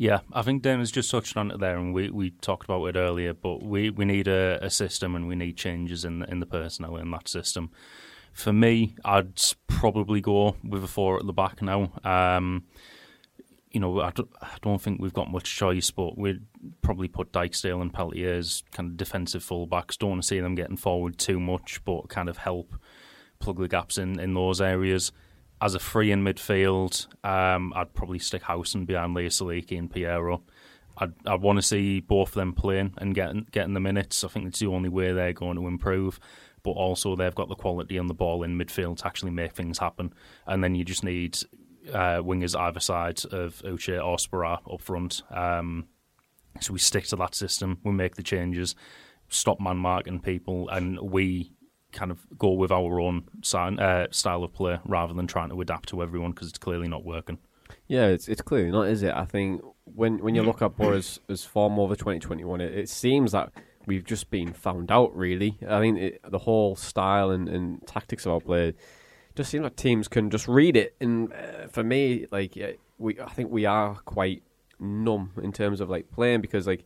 [0.00, 2.96] Yeah, I think Dana's just touched on it there, and we, we talked about it
[2.96, 3.34] earlier.
[3.34, 6.46] But we, we need a, a system, and we need changes in the, in the
[6.46, 7.72] personnel in that system.
[8.32, 11.92] For me, I'd probably go with a four at the back now.
[12.04, 12.66] Um,
[13.72, 16.42] you know, I don't, I don't think we've got much choice, but we'd
[16.80, 19.98] probably put Dijksteel and Peltier as kind of defensive fullbacks.
[19.98, 22.76] Don't want to see them getting forward too much, but kind of help
[23.40, 25.10] plug the gaps in, in those areas
[25.60, 30.42] as a free in midfield, um, I'd probably stick Howson behind Lea Siliki and Payero.
[30.96, 34.24] I'd, I'd want to see both of them playing and getting getting the minutes.
[34.24, 36.18] I think it's the only way they're going to improve.
[36.64, 39.78] But also, they've got the quality on the ball in midfield to actually make things
[39.78, 40.12] happen.
[40.46, 41.38] And then you just need
[41.92, 45.22] uh, wingers either side of Uche or Sporar up front.
[45.30, 45.86] Um,
[46.60, 47.78] so we stick to that system.
[47.84, 48.74] We make the changes,
[49.28, 51.52] stop man marking people, and we
[51.92, 55.61] kind of go with our own sign, uh, style of play rather than trying to
[55.61, 57.38] adapt to everyone because it's clearly not working.
[57.87, 59.14] Yeah, it's it's clearly not, is it?
[59.14, 63.33] I think when when you look at Boro's as form over 2021, it, it seems
[63.33, 63.53] that
[63.87, 65.59] we've just been found out, really.
[65.66, 68.74] I mean, it, the whole style and, and tactics of our play
[69.35, 70.94] just seems like teams can just read it.
[71.01, 72.57] And uh, for me, like,
[72.98, 74.42] we I think we are quite
[74.79, 76.85] numb in terms of like playing because like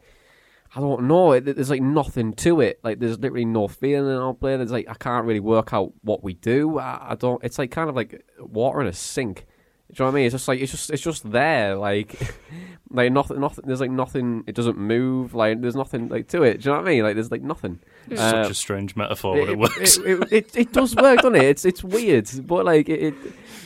[0.75, 1.33] I don't know.
[1.33, 2.81] It, there's like nothing to it.
[2.83, 4.57] Like there's literally no feeling in our play.
[4.57, 6.79] There's like I can't really work out what we do.
[6.79, 7.43] I, I don't.
[7.45, 9.47] It's like kind of like water in a sink.
[9.91, 10.27] Do you know what I mean?
[10.27, 11.77] It's just like it's just it's just there.
[11.77, 12.19] Like
[12.93, 13.41] like nothing.
[13.41, 13.65] Nothing.
[13.67, 14.45] There's like nothing.
[14.47, 15.35] It doesn't move.
[15.35, 16.61] Like there's nothing like to it.
[16.61, 17.03] Do you know what I mean?
[17.03, 17.81] Like there's like nothing.
[18.09, 19.97] It's uh, such a strange metaphor, but it, it works.
[19.99, 21.45] It, it, it, it, does work, doesn't it?
[21.45, 23.15] It's it's weird, but like it,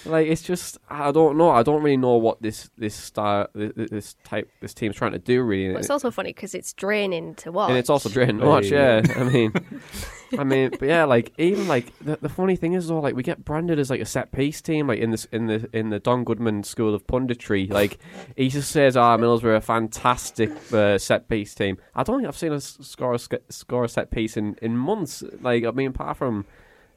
[0.04, 1.50] like it's just I don't know.
[1.50, 5.42] I don't really know what this this style this type this team's trying to do.
[5.42, 8.46] Really, well, it's also funny because it's draining to watch, and it's also draining to
[8.46, 8.66] watch.
[8.66, 9.52] Yeah, I mean,
[10.38, 13.22] I mean, but yeah, like even like the, the funny thing is though, like we
[13.22, 15.98] get branded as like a set piece team, like in this in the in the
[15.98, 17.70] Don Goodman school of punditry.
[17.70, 17.98] Like
[18.36, 19.24] he just says, "Ah, are.
[19.24, 21.79] Middlesbrough are a fantastic uh, set piece team.
[21.94, 25.22] I don't think I've seen us score a, score a set piece in, in months.
[25.40, 26.46] Like I mean, apart from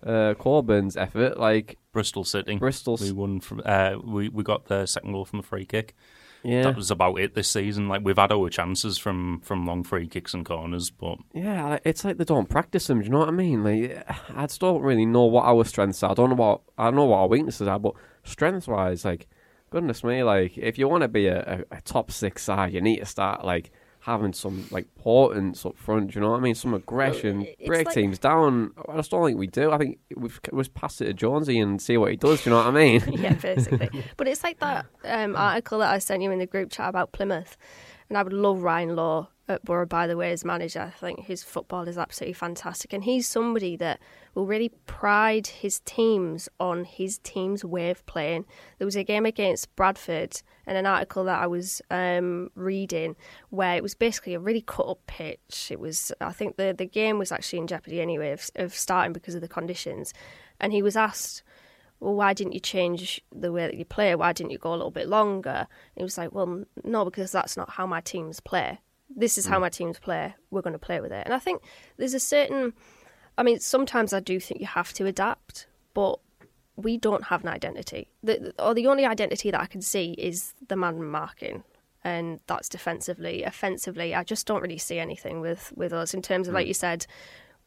[0.04, 2.98] uh, Corbyn's effort, like Bristol City, Bristol.
[3.00, 3.62] We won from.
[3.66, 5.96] Uh, we we got the second goal from a free kick.
[6.44, 7.90] Yeah, that was about it this season.
[7.90, 12.06] Like we've had our chances from from long free kicks and corners, but yeah, it's
[12.06, 13.00] like they don't practice them.
[13.00, 13.64] Do you know what I mean?
[13.64, 16.12] Like I just don't really know what our strengths are.
[16.12, 19.28] I don't know what I don't know what our weaknesses are, but strengths wise, like
[19.70, 22.82] goodness me, like if you want to be a, a, a top six side, you
[22.82, 26.16] need to start like having some like portents up front.
[26.16, 26.56] you know what I mean?
[26.56, 27.96] Some aggression, break like...
[27.96, 28.72] teams down.
[28.88, 29.72] I just don't think we do.
[29.72, 32.44] I think we've we've passed it to Jonesy and see what he does.
[32.44, 33.04] Do you know what I mean?
[33.12, 33.90] yeah, basically.
[34.18, 37.12] but it's like that um, article that I sent you in the group chat about
[37.12, 37.58] Plymouth,
[38.10, 40.94] and I would love Ryan Lowe at Boro, by the way, as manager.
[40.96, 42.94] I think his football is absolutely fantastic.
[42.94, 44.00] And he's somebody that
[44.36, 48.46] will really pride his teams on his team's way of playing.
[48.78, 53.16] There was a game against Bradford and an article that I was um, reading
[53.50, 55.70] where it was basically a really cut up pitch.
[55.72, 59.14] It was, I think the, the game was actually in jeopardy anyway of, of starting
[59.14, 60.14] because of the conditions.
[60.60, 61.42] And he was asked,
[62.00, 64.14] well, why didn't you change the way that you play?
[64.16, 65.50] Why didn't you go a little bit longer?
[65.50, 68.80] And he was like, well, no, because that's not how my teams play
[69.16, 69.62] this is how mm.
[69.62, 70.34] my teams play.
[70.52, 71.24] We're going to play with it.
[71.26, 71.62] And I think
[71.98, 72.74] there's a certain.
[73.38, 76.20] I mean, sometimes I do think you have to adapt, but
[76.76, 78.10] we don't have an identity.
[78.24, 81.64] The, or the only identity that I can see is the man marking,
[82.04, 83.44] and that's defensively.
[83.44, 86.70] Offensively, I just don't really see anything with with us in terms of, like mm.
[86.70, 87.06] you said,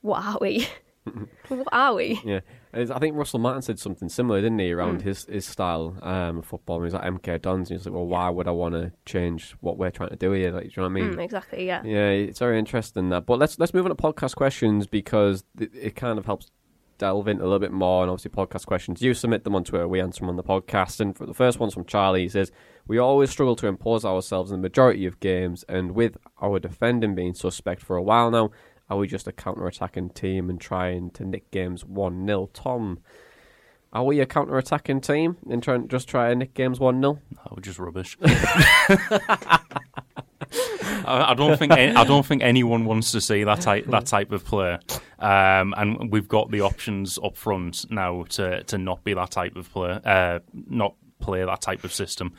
[0.00, 0.68] what are we?
[1.49, 2.21] what are we?
[2.25, 2.41] Yeah,
[2.73, 5.05] I think Russell Martin said something similar, didn't he, around mm.
[5.05, 6.79] his his style um, of football.
[6.79, 9.57] He was like MK Dons, and he's like, "Well, why would I want to change
[9.61, 11.15] what we're trying to do here?" Like, do you know what I mean?
[11.15, 11.67] Mm, exactly.
[11.67, 11.83] Yeah.
[11.85, 13.27] Yeah, it's very interesting that.
[13.27, 16.51] But let's let's move on to podcast questions because it, it kind of helps
[16.99, 18.05] delve into a little bit more.
[18.05, 19.03] And obviously, podcast questions.
[19.03, 21.01] You submit them on Twitter, we answer them on the podcast.
[21.01, 22.23] And for the first one's from Charlie.
[22.23, 22.53] He says,
[22.87, 27.17] "We always struggle to impose ourselves in the majority of games, and with our defending
[27.17, 28.51] being suspect for a while now."
[28.92, 32.50] Are we just a counter attacking team and trying to nick games 1 0?
[32.52, 32.98] Tom,
[33.90, 37.18] are we a counter attacking team and trying just try and nick games 1 0?
[37.50, 38.18] Oh, just rubbish.
[41.07, 44.44] I, don't think I don't think anyone wants to see that type that type of
[44.44, 44.78] player,
[45.18, 49.57] um, and we've got the options up front now to to not be that type
[49.57, 52.35] of player, uh, not play that type of system.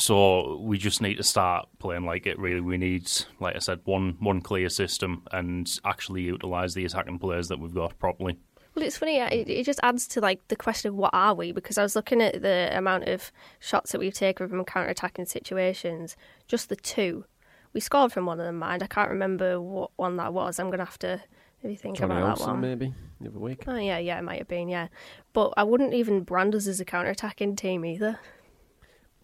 [0.00, 2.38] So we just need to start playing like it.
[2.38, 7.18] Really, we need, like I said, one one clear system and actually utilize the attacking
[7.18, 8.38] players that we've got properly.
[8.74, 9.18] Well, it's funny.
[9.18, 11.52] It, it just adds to like the question of what are we?
[11.52, 16.16] Because I was looking at the amount of shots that we've taken from counter-attacking situations.
[16.48, 17.26] Just the two
[17.74, 18.58] we scored from one of them.
[18.58, 20.58] Mind, I can't remember what one that was.
[20.58, 21.20] I'm gonna have to
[21.62, 22.60] maybe think Jonny about Olsen, that one.
[22.62, 23.64] Maybe the other week.
[23.66, 24.70] Oh yeah, yeah, it might have been.
[24.70, 24.88] Yeah,
[25.34, 28.18] but I wouldn't even brand us as a counter-attacking team either.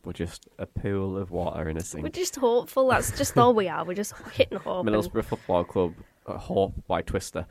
[0.07, 2.05] We're just a pool of water in a sink.
[2.05, 2.87] We're just hopeful.
[2.91, 3.85] That's just all we are.
[3.85, 4.87] We're just hitting hope.
[4.87, 5.95] Middlesbrough Football Club,
[6.29, 7.45] uh, Hope by Twister.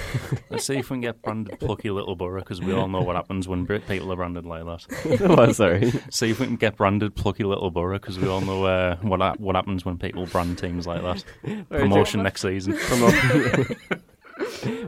[0.50, 3.16] Let's see if we can get branded plucky little Boro because we all know what
[3.16, 5.20] happens when people are branded like that.
[5.22, 5.90] oh, sorry.
[6.10, 9.20] See if we can get branded plucky little Boro because we all know uh, what
[9.20, 11.24] ha- what happens when people brand teams like that.
[11.70, 12.76] Promotion next season.
[12.76, 13.76] Promotion.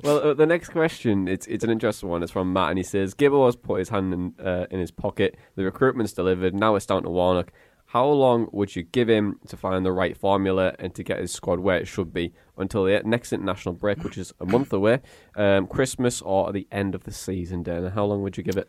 [0.03, 2.23] Well, uh, the next question it's it's an interesting one.
[2.23, 4.91] It's from Matt, and he says, "Gibbo has put his hand in, uh, in his
[4.91, 5.37] pocket.
[5.57, 6.55] The recruitment's delivered.
[6.55, 7.53] Now it's down to Warnock.
[7.87, 11.31] How long would you give him to find the right formula and to get his
[11.31, 15.01] squad where it should be until the next international break, which is a month away,
[15.37, 17.63] um, Christmas or at the end of the season?
[17.63, 18.69] Dana, how long would you give it?"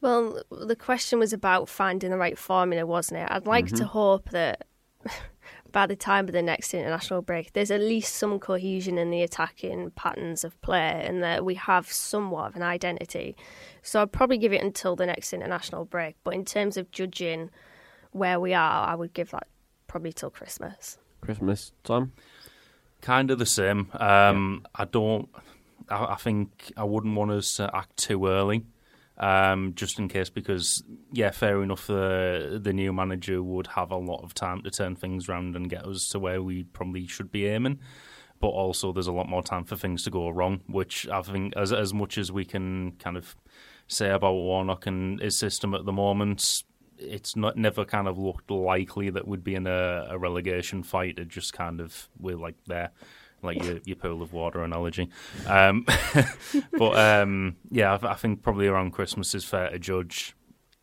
[0.00, 3.28] Well, the question was about finding the right formula, wasn't it?
[3.30, 3.76] I'd like mm-hmm.
[3.76, 4.66] to hope that
[5.74, 9.22] by the time of the next international break, there's at least some cohesion in the
[9.22, 13.36] attacking patterns of play and that we have somewhat of an identity.
[13.82, 16.14] So I'd probably give it until the next international break.
[16.22, 17.50] But in terms of judging
[18.12, 19.48] where we are, I would give that
[19.88, 20.96] probably till Christmas.
[21.20, 22.12] Christmas time?
[23.00, 23.90] Kind of the same.
[23.94, 24.70] Um, yeah.
[24.76, 25.28] I don't.
[25.88, 28.64] I, I think I wouldn't want us to act too early
[29.18, 31.86] um, just in case, because yeah, fair enough.
[31.86, 35.70] The the new manager would have a lot of time to turn things around and
[35.70, 37.78] get us to where we probably should be aiming.
[38.40, 41.56] But also, there's a lot more time for things to go wrong, which I think,
[41.56, 43.36] as as much as we can kind of
[43.86, 46.64] say about Warnock and his system at the moment,
[46.98, 51.18] it's not never kind of looked likely that we'd be in a, a relegation fight.
[51.18, 52.90] It just kind of we're like there
[53.44, 55.10] like your, your pool of water analogy.
[55.46, 55.86] Um,
[56.78, 60.34] but um, yeah, I, I, think probably around Christmas is fair to judge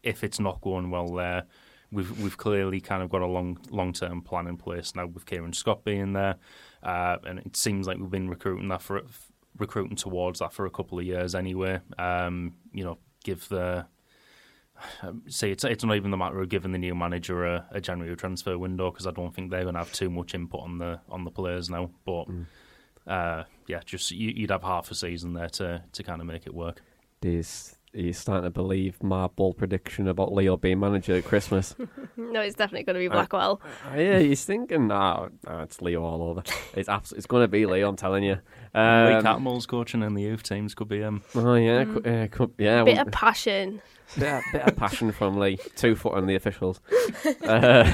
[0.03, 1.43] if it's not going well there.
[1.91, 5.26] We've we've clearly kind of got a long long term plan in place now with
[5.26, 6.36] Kieran Scott being there,
[6.84, 9.01] uh, and it seems like we've been recruiting that for
[9.57, 11.80] recruiting towards that for a couple of years anyway.
[11.97, 13.86] Um, you know, give the
[15.27, 18.15] see, it's it's not even the matter of giving the new manager a, a January
[18.15, 20.99] transfer window because I don't think they're going to have too much input on the
[21.09, 21.89] on the players now.
[22.05, 22.45] But Mm.
[23.07, 26.45] uh, yeah, just you, you'd have half a season there to to kind of make
[26.47, 26.82] it work.
[27.21, 31.75] He's, he's starting to believe my bold prediction about Leo being manager at Christmas.
[32.17, 33.61] no, it's definitely going to be Blackwell.
[33.91, 36.43] Uh, yeah, he's thinking, nah, nah, it's Leo all over.
[36.75, 38.37] It's abs- it's going to be Leo, I'm telling you.
[38.73, 41.23] Um, Lee Cattermole's coaching in the youth teams could be him.
[41.35, 42.03] Oh yeah, Mm.
[42.03, 42.83] cou- uh, cou- yeah.
[42.83, 43.81] Bit well, of passion.
[44.17, 45.57] bit, of, bit of passion from Lee.
[45.75, 46.79] Two foot on the officials.
[47.43, 47.91] Uh,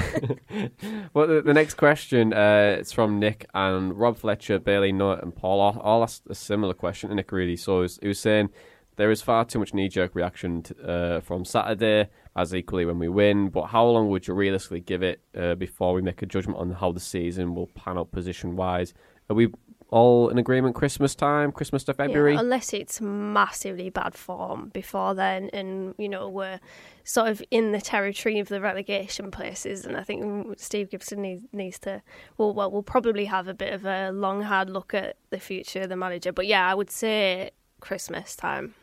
[1.14, 5.34] well, the, the next question uh, it's from Nick and Rob Fletcher, Bailey Nutt, and
[5.34, 5.60] Paul.
[5.60, 7.56] All, all asked a similar question to Nick really.
[7.56, 8.50] So he was, he was saying
[8.98, 12.98] there is far too much knee jerk reaction to, uh, from Saturday, as equally when
[12.98, 13.48] we win.
[13.48, 16.72] But how long would you realistically give it uh, before we make a judgment on
[16.72, 18.92] how the season will pan out position wise?
[19.30, 19.52] Are we
[19.90, 20.74] all in agreement?
[20.74, 22.34] Christmas time, Christmas to February.
[22.34, 26.58] Yeah, unless it's massively bad form before then, and you know we're
[27.04, 29.86] sort of in the territory of the relegation places.
[29.86, 32.02] And I think Steve Gibson needs, needs to.
[32.36, 35.82] Well, well, we'll probably have a bit of a long, hard look at the future
[35.82, 36.32] of the manager.
[36.32, 38.74] But yeah, I would say Christmas time.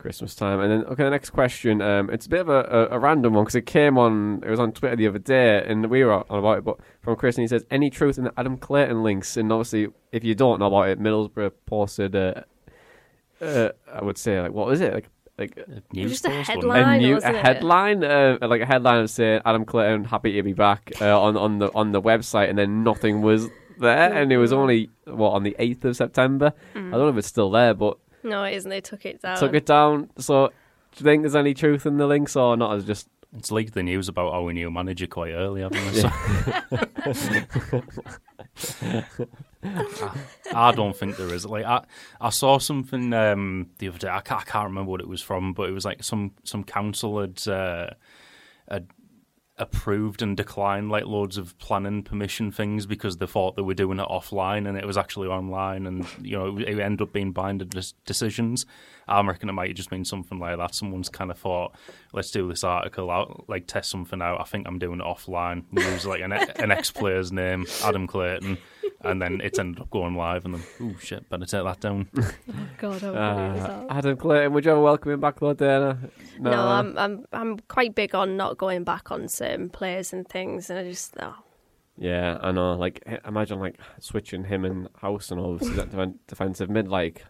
[0.00, 0.60] Christmas time.
[0.60, 1.80] And then, okay, the next question.
[1.80, 4.42] Um, it's a bit of a, a, a random one because it came on.
[4.44, 6.64] It was on Twitter the other day, and we were on about it.
[6.64, 9.88] But from Chris, and he says, "Any truth in the Adam Clayton links?" And obviously,
[10.10, 12.16] if you don't know about it, Middlesbrough posted.
[12.16, 12.34] Uh,
[13.40, 14.92] uh, I would say, like, what was it?
[14.92, 15.58] Like, like
[15.92, 16.76] News Just a post, wasn't it?
[16.76, 16.96] headline.
[16.96, 17.44] a new a wasn't it?
[17.46, 21.36] headline, uh, like a headline of saying Adam Clayton happy to be back uh, on
[21.36, 23.48] on the on the website, and then nothing was
[23.78, 26.52] there, and it was only what on the eighth of September.
[26.74, 28.68] I don't know if it's still there, but No, it isn't.
[28.70, 29.38] They took it down.
[29.38, 30.10] took it down.
[30.18, 30.52] So, do
[30.98, 32.76] you think there's any truth in the links or not?
[32.76, 36.00] It's just It's leaked the news about our new manager quite early, haven't they?
[36.00, 37.82] So-
[39.62, 40.14] I,
[40.54, 41.44] I don't think there is.
[41.46, 41.84] Like I,
[42.20, 44.08] I saw something um, the other day.
[44.08, 46.64] I can't, I can't remember what it was from, but it was like some some
[46.64, 47.90] council had uh,
[48.68, 48.88] had
[49.60, 54.00] approved and declined like loads of planning permission things because they thought they were doing
[54.00, 57.30] it offline and it was actually online and you know it, it ended up being
[57.30, 57.70] binding
[58.04, 58.66] decisions.
[59.06, 60.74] I'm reckon it might have just been something like that.
[60.74, 61.76] Someone's kind of thought
[62.12, 64.40] let's do this article out like test something out.
[64.40, 65.64] I think i'm doing it offline.
[65.72, 68.58] Use like an, an ex-player's name adam clayton
[69.02, 72.08] and then it's ended up going live and then oh shit better take that down
[72.78, 73.86] God, how funny is uh, that?
[73.90, 74.52] Adam Clayton.
[74.52, 75.98] Would you ever welcome him back, though, Dana?
[76.38, 80.70] No, I'm I'm I'm quite big on not going back on certain players and things,
[80.70, 81.34] and I just oh,
[81.98, 82.74] Yeah, I know.
[82.74, 86.88] Like, imagine like switching him and Howson and obviously that defensive mid.
[86.88, 87.24] Like,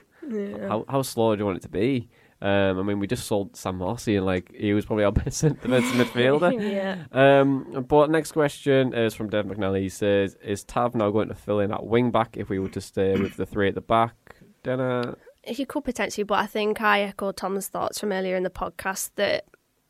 [0.69, 2.09] how how slow do you want it to be?
[2.43, 5.43] Um, I mean, we just sold Sam Morsy, and like he was probably our best
[5.43, 6.53] defensive midfielder.
[6.73, 7.05] yeah.
[7.13, 9.83] Um, but next question is from Dave McNally.
[9.83, 12.69] He says, "Is Tav now going to fill in at wing back if we were
[12.71, 14.15] to stay with the three at the back?"
[14.63, 18.51] Dana, He could potentially, but I think I echo Tom's thoughts from earlier in the
[18.51, 19.45] podcast that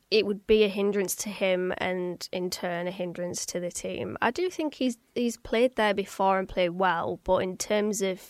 [0.09, 4.17] it would be a hindrance to him and in turn a hindrance to the team.
[4.21, 8.21] I do think he's he's played there before and played well, but in terms of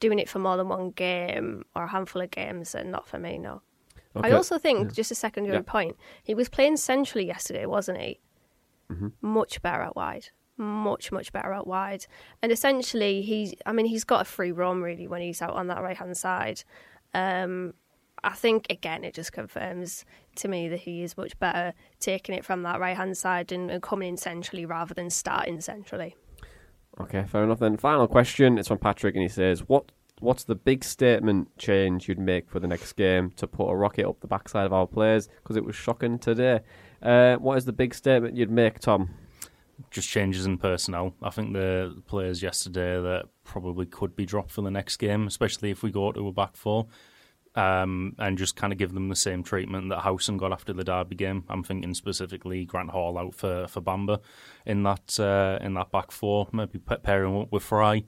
[0.00, 3.18] doing it for more than one game or a handful of games, and not for
[3.18, 3.62] me, no.
[4.16, 5.62] I also think, just a secondary Yeah.
[5.62, 8.18] point, he was playing centrally yesterday, wasn't he?
[8.90, 9.08] Mm-hmm.
[9.20, 10.30] Much better out wide.
[10.56, 12.06] Much, much better out wide.
[12.42, 15.68] And essentially, he's, I mean, he's got a free roam really when he's out on
[15.68, 16.64] that right hand side.
[17.14, 17.74] Um,
[18.22, 20.04] I think, again, it just confirms
[20.36, 23.70] to me that he is much better taking it from that right hand side and,
[23.70, 26.16] and coming in centrally rather than starting centrally.
[26.98, 27.58] Okay, fair enough.
[27.58, 28.58] Then final question.
[28.58, 32.60] It's from Patrick, and he says, "What what's the big statement change you'd make for
[32.60, 35.28] the next game to put a rocket up the backside of our players?
[35.42, 36.60] Because it was shocking today.
[37.02, 39.10] Uh, what is the big statement you'd make, Tom?
[39.90, 41.14] just changes in personnel.
[41.22, 45.70] I think the players yesterday that probably could be dropped for the next game, especially
[45.70, 46.86] if we go to a back four,
[47.54, 50.84] um, and just kind of give them the same treatment that Howson got after the
[50.84, 51.44] Derby game.
[51.48, 54.20] I'm thinking specifically Grant Hall out for for Bamba
[54.66, 58.04] in that uh, in that back four, maybe pairing up with Fry.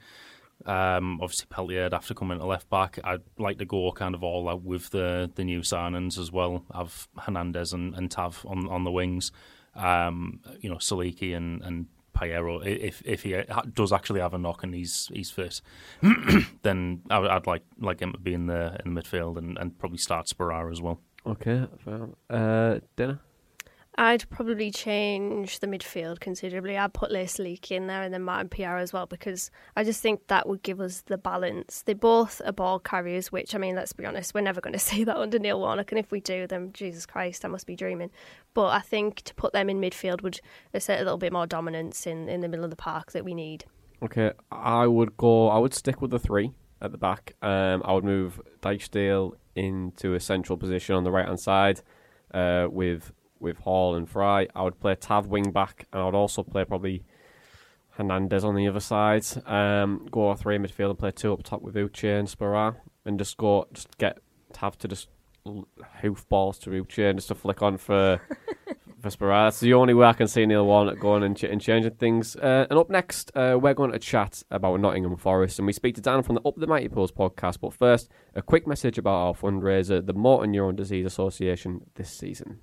[0.64, 2.98] Um, obviously, Peltier would have to come into left back.
[3.02, 6.64] I'd like to go kind of all out with the the new signings as well.
[6.72, 9.32] Have Hernandez and, and Tav on on the wings.
[9.74, 11.86] Um, you know, Siliki and and
[12.16, 12.64] Payero.
[12.66, 13.36] If if he
[13.74, 15.60] does actually have a knock and he's he's fit,
[16.62, 19.56] then I would- I'd like like him to be in the in the midfield and,
[19.58, 21.00] and probably start Sporar as well.
[21.26, 22.08] Okay, fair.
[22.28, 23.20] Uh, Dana.
[23.98, 26.78] I'd probably change the midfield considerably.
[26.78, 30.00] I'd put Lea Siliki in there and then Martin Payero as well because I just
[30.00, 31.82] think that would give us the balance.
[31.82, 34.78] They both are ball carriers, which, I mean, let's be honest, we're never going to
[34.78, 35.92] see that under Neil Warnock.
[35.92, 38.10] And if we do, then Jesus Christ, I must be dreaming.
[38.54, 40.40] But I think to put them in midfield would
[40.72, 43.34] assert a little bit more dominance in, in the middle of the park that we
[43.34, 43.66] need.
[44.02, 45.48] Okay, I would go.
[45.48, 47.34] I would stick with the three at the back.
[47.42, 51.82] Um, I would move Dijksteel into a central position on the right hand side.
[52.34, 53.12] uh, with
[53.42, 54.48] with Hall and Fry.
[54.54, 57.02] I would play Tav wing back, and I would also play probably
[57.90, 59.24] Hernandez on the other side.
[59.46, 63.18] Um, go a three midfield and play two up top with Uche and Sporar, and
[63.18, 64.18] just go just get
[64.52, 65.08] Tav to just
[66.00, 68.20] hoof balls to Uche and just to flick on for.
[69.02, 69.46] For Sporar.
[69.46, 72.36] That's the only way I can see Neil Warnock going and, ch- and changing things.
[72.36, 75.96] Uh, and up next, uh, we're going to chat about Nottingham Forest, and we speak
[75.96, 77.58] to Dan from the Up the Mighty Pools podcast.
[77.60, 82.60] But first, a quick message about our fundraiser, the Motor Neuron Disease Association, this season.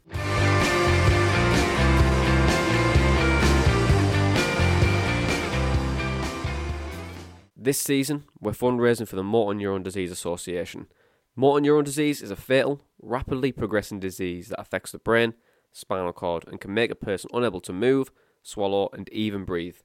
[7.61, 10.87] This season, we're fundraising for the Motor Neuron Disease Association.
[11.35, 15.33] Motor neuron disease is a fatal, rapidly progressing disease that affects the brain,
[15.73, 19.75] spinal cord, and can make a person unable to move, swallow, and even breathe.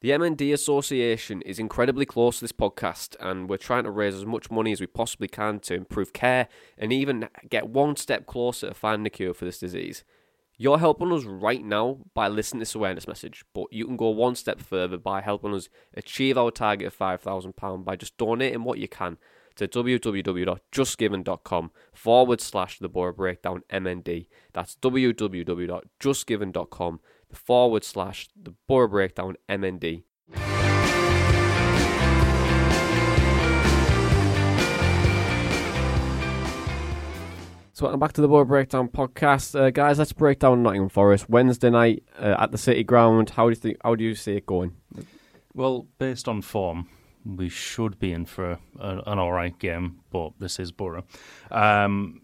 [0.00, 4.24] The MND Association is incredibly close to this podcast, and we're trying to raise as
[4.24, 6.48] much money as we possibly can to improve care
[6.78, 10.02] and even get one step closer to finding a cure for this disease.
[10.58, 14.10] You're helping us right now by listening to this awareness message, but you can go
[14.10, 18.78] one step further by helping us achieve our target of £5,000 by just donating what
[18.78, 19.18] you can
[19.56, 24.28] to www.justgiving.com forward slash the Boro Breakdown MND.
[24.52, 27.00] That's www.justgiving.com
[27.32, 30.04] forward slash the Boro Breakdown MND.
[37.74, 39.98] So welcome back to the Boro Breakdown podcast, uh, guys.
[39.98, 43.30] Let's break down Nottingham Forest Wednesday night uh, at the City Ground.
[43.30, 43.78] How do you think?
[43.82, 44.76] How do you see it going?
[45.54, 46.88] Well, based on form,
[47.24, 51.04] we should be in for a, an all right game, but this is Boro.
[51.50, 52.20] Um,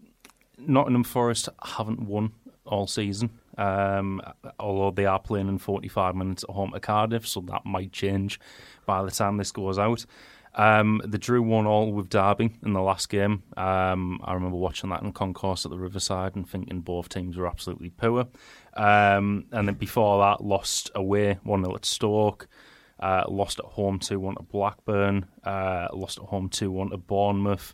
[0.59, 2.33] Nottingham Forest haven't won
[2.67, 4.21] all season, um,
[4.59, 8.39] although they are playing in 45 minutes at home to Cardiff, so that might change
[8.85, 10.05] by the time this goes out.
[10.55, 13.43] Um, they drew one all with Derby in the last game.
[13.55, 17.47] Um, I remember watching that in concourse at the Riverside and thinking both teams were
[17.47, 18.27] absolutely poor.
[18.73, 22.47] Um, and then before that, lost away 1 0 at Stoke.
[22.99, 26.97] Uh, lost at home 2 1 to Blackburn, uh, lost at home 2 1 to
[26.97, 27.73] Bournemouth,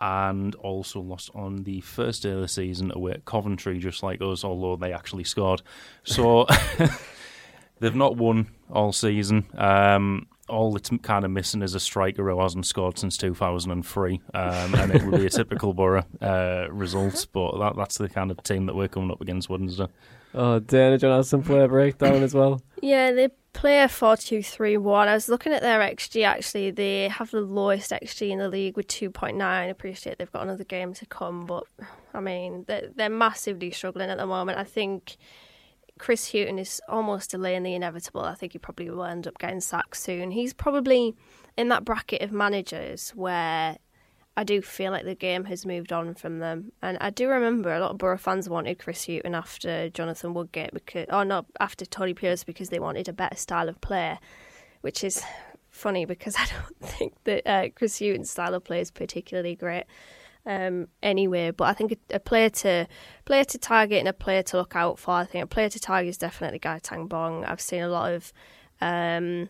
[0.00, 4.22] and also lost on the first day of the season away at Coventry, just like
[4.22, 5.60] us, although they actually scored.
[6.04, 6.46] So
[7.80, 9.46] they've not won all season.
[9.54, 14.74] Um, all it's kind of missing is a striker who hasn't scored since 2003, um,
[14.74, 17.26] and it would be a typical Boro uh, result.
[17.32, 19.86] But that, that's the kind of team that we're coming up against Wednesday.
[20.34, 22.60] Oh, Dana, John has some player breakdown as well.
[22.82, 25.08] Yeah, they play a 4 2 3 1.
[25.08, 26.70] I was looking at their XG actually.
[26.72, 29.40] They have the lowest XG in the league with 2.9.
[29.40, 31.64] I appreciate they've got another game to come, but
[32.12, 34.58] I mean, they're, they're massively struggling at the moment.
[34.58, 35.16] I think
[35.98, 38.22] Chris Hughton is almost delaying the inevitable.
[38.22, 40.32] I think he probably will end up getting sacked soon.
[40.32, 41.14] He's probably
[41.56, 43.78] in that bracket of managers where
[44.36, 46.72] I do feel like the game has moved on from them.
[46.82, 50.74] And I do remember a lot of Boro fans wanted Chris Hughton after Jonathan Woodgate,
[50.74, 54.18] because, or not after Tony Pulis, because they wanted a better style of play,
[54.80, 55.22] which is
[55.70, 59.84] funny because I don't think that uh, Chris Hughton's style of play is particularly great.
[60.46, 62.86] Um, anyway, but I think a, a player to
[63.24, 65.12] player to target and a player to look out for.
[65.12, 67.44] I think a player to target is definitely Gaëtan Bong.
[67.44, 68.32] I've seen a lot of
[68.80, 69.48] um,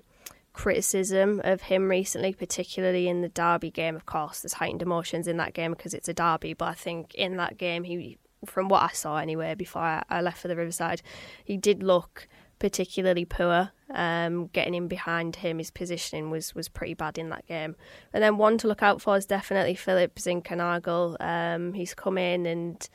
[0.53, 3.97] criticism of him recently, particularly in the derby game.
[3.97, 7.14] Of course, there's heightened emotions in that game because it's a derby, but I think
[7.14, 10.57] in that game, he, from what I saw anyway, before I, I left for the
[10.57, 11.03] Riverside,
[11.45, 12.28] he did look
[12.61, 13.72] particularly poor.
[13.95, 17.76] Um, getting in behind him, his positioning was was pretty bad in that game.
[18.12, 21.16] And then one to look out for is definitely Philip Zinkernagel.
[21.20, 22.88] Um, he's come in and.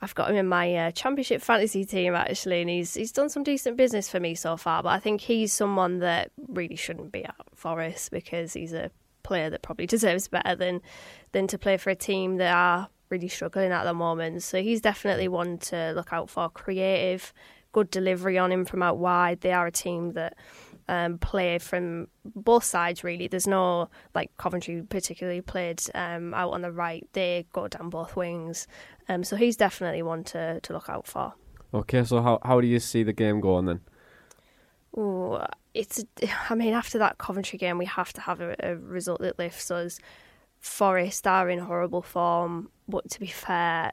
[0.00, 3.42] I've got him in my uh, championship fantasy team actually, and he's he's done some
[3.42, 4.80] decent business for me so far.
[4.80, 8.92] But I think he's someone that really shouldn't be at Forest because he's a
[9.24, 10.82] player that probably deserves better than
[11.32, 14.42] than to play for a team that are really struggling at the moment.
[14.42, 16.48] So he's definitely one to look out for.
[16.48, 17.32] Creative,
[17.72, 19.40] good delivery on him from out wide.
[19.40, 20.36] They are a team that
[20.88, 23.28] um, play from both sides really.
[23.28, 27.06] There's no like Coventry particularly played um, out on the right.
[27.12, 28.66] They go down both wings.
[29.08, 31.34] Um, so he's definitely one to, to look out for.
[31.74, 33.80] Okay, so how how do you see the game going then?
[34.96, 35.38] Ooh,
[35.74, 36.04] it's.
[36.48, 39.70] I mean, after that Coventry game, we have to have a, a result that lifts
[39.70, 39.98] us.
[40.60, 43.92] Forest are in horrible form, but to be fair,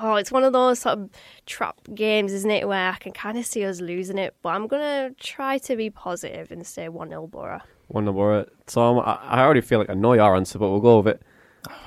[0.00, 1.10] oh, it's one of those sort of
[1.46, 4.34] trap games, isn't it, where I can kind of see us losing it.
[4.42, 7.60] But I'm gonna try to be positive and say one 0 Boro.
[7.88, 8.46] One number.
[8.66, 11.22] Tom, I, I already feel like I know your answer, but we'll go with it.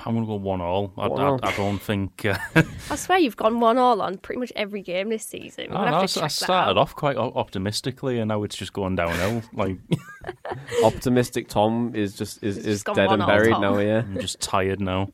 [0.06, 0.92] I'm going to go one all.
[0.96, 1.40] I, One I, all.
[1.42, 2.24] I don't think.
[2.24, 2.38] Uh,
[2.90, 5.66] I swear you've gone one all on pretty much every game this season.
[5.70, 6.78] We're I, have I to s- I check that started out.
[6.78, 9.42] off quite optimistically, and now it's just going downhill.
[9.52, 9.76] Like
[10.84, 13.60] Optimistic Tom is just is, is just dead and buried Tom.
[13.60, 13.78] now.
[13.78, 13.98] Yeah.
[13.98, 15.10] I'm just tired now.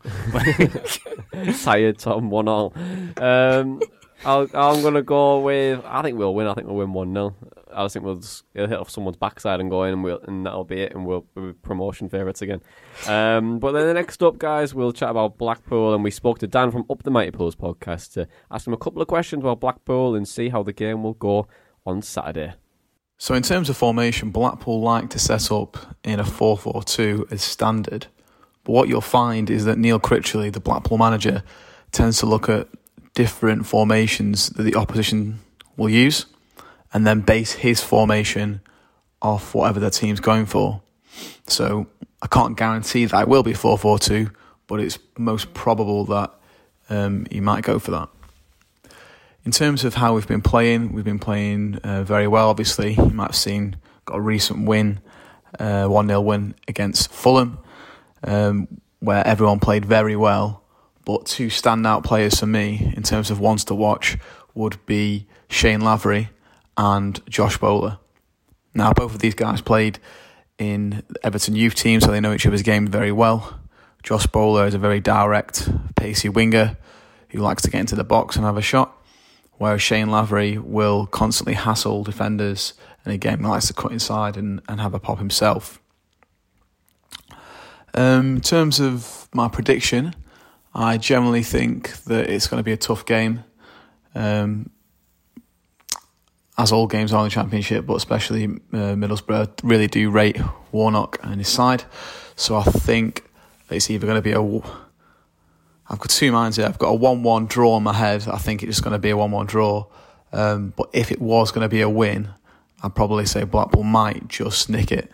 [1.62, 2.72] Tired Tom, one all.
[3.16, 3.80] Um,
[4.24, 5.82] I'll, I'm going to go with.
[5.84, 6.46] I think we'll win.
[6.46, 7.34] I think we'll win one 0
[7.74, 10.46] I think we'll just it'll hit off someone's backside and go in, and we'll and
[10.46, 12.60] that'll be it, and we'll, we'll be promotion favourites again.
[13.06, 16.46] Um, but then the next up, guys, we'll chat about Blackpool, and we spoke to
[16.46, 19.60] Dan from Up the Mighty Pools podcast to ask him a couple of questions about
[19.60, 21.46] Blackpool and see how the game will go
[21.84, 22.54] on Saturday.
[23.18, 27.28] So, in terms of formation, Blackpool like to set up in a 4 4 2
[27.30, 28.06] as standard.
[28.64, 31.42] But what you'll find is that Neil Critchley, the Blackpool manager,
[31.90, 32.68] tends to look at
[33.14, 35.40] different formations that the opposition
[35.76, 36.26] will use
[36.92, 38.60] and then base his formation
[39.20, 40.82] off whatever the team's going for.
[41.46, 41.86] So
[42.20, 44.30] I can't guarantee that it will be 4 4 2,
[44.66, 46.32] but it's most probable that
[46.90, 48.08] um, he might go for that.
[49.44, 52.94] In terms of how we've been playing, we've been playing uh, very well, obviously.
[52.94, 55.00] You might have seen, got a recent win,
[55.58, 57.58] uh, 1 uh, 0 win against Fulham,
[58.22, 58.68] um,
[59.00, 60.62] where everyone played very well.
[61.04, 64.16] But two standout players for me, in terms of ones to watch,
[64.54, 66.28] would be Shane Lavery
[66.76, 67.98] and Josh Bowler.
[68.74, 69.98] Now, both of these guys played
[70.58, 73.60] in Everton youth team, so they know each other's game very well.
[74.02, 76.76] Josh Bowler is a very direct, pacey winger
[77.28, 78.96] who likes to get into the box and have a shot,
[79.58, 84.80] whereas Shane Lavery will constantly hassle defenders and again likes to cut inside and, and
[84.80, 85.80] have a pop himself.
[87.94, 90.14] Um, in terms of my prediction,
[90.74, 93.44] I generally think that it's going to be a tough game.
[94.14, 94.70] Um,
[96.58, 100.38] as all games are in the Championship, but especially uh, Middlesbrough really do rate
[100.70, 101.84] Warnock and his side.
[102.36, 103.24] So I think
[103.70, 104.42] it's either going to be a.
[105.88, 106.66] I've got two minds here.
[106.66, 108.26] I've got a 1 1 draw in my head.
[108.28, 109.86] I think it's just going to be a 1 1 draw.
[110.32, 112.30] Um, but if it was going to be a win,
[112.82, 115.10] I'd probably say Blackpool might just nick it,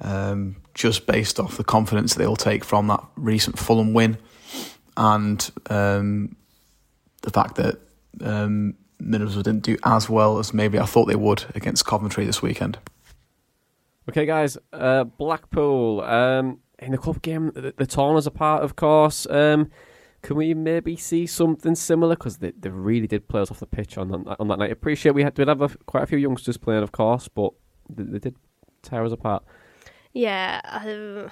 [0.00, 4.18] um, just based off the confidence they'll take from that recent Fulham win
[4.96, 6.36] and um,
[7.22, 7.78] the fact that
[8.22, 12.42] um, Middlesbrough didn't do as well as maybe I thought they would against Coventry this
[12.42, 12.78] weekend.
[14.08, 19.26] Okay, guys, uh, Blackpool um, in the cup game, the, the Torners apart, of course.
[19.30, 19.70] Um,
[20.22, 22.14] can we maybe see something similar?
[22.14, 24.70] Because they, they really did play us off the pitch on on, on that night.
[24.70, 27.52] I appreciate we had to have a, quite a few youngsters playing, of course, but
[27.88, 28.36] they, they did
[28.82, 29.44] tear us apart.
[30.12, 31.30] Yeah, um,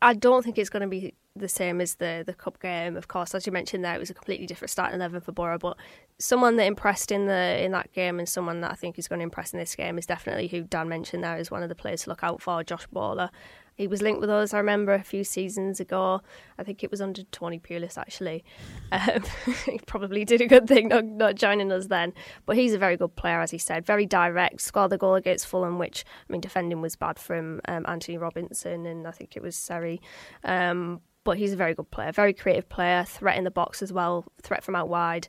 [0.00, 2.96] I don't think it's going to be the same as the the cup game.
[2.96, 5.58] Of course, as you mentioned there, it was a completely different starting eleven for Boro.
[5.58, 5.76] But
[6.18, 9.20] someone that impressed in the in that game and someone that I think is going
[9.20, 11.74] to impress in this game is definitely who Dan mentioned there as one of the
[11.74, 13.30] players to look out for, Josh Bowler.
[13.74, 16.20] He was linked with us, I remember, a few seasons ago.
[16.58, 18.44] I think it was under Tony Pulis, actually.
[18.92, 19.22] Um,
[19.64, 22.12] he probably did a good thing not, not joining us then.
[22.44, 23.86] But he's a very good player, as he said.
[23.86, 24.60] Very direct.
[24.60, 28.84] Scored the goal against Fulham, which, I mean, defending was bad from um, Antonee Robinson
[28.84, 30.02] and I think it was Seri.
[30.44, 33.92] Um, but he's a very good player, very creative player, threat in the box as
[33.92, 35.28] well, threat from out wide.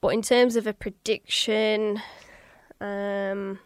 [0.00, 2.00] But in terms of a prediction,
[2.80, 3.58] um,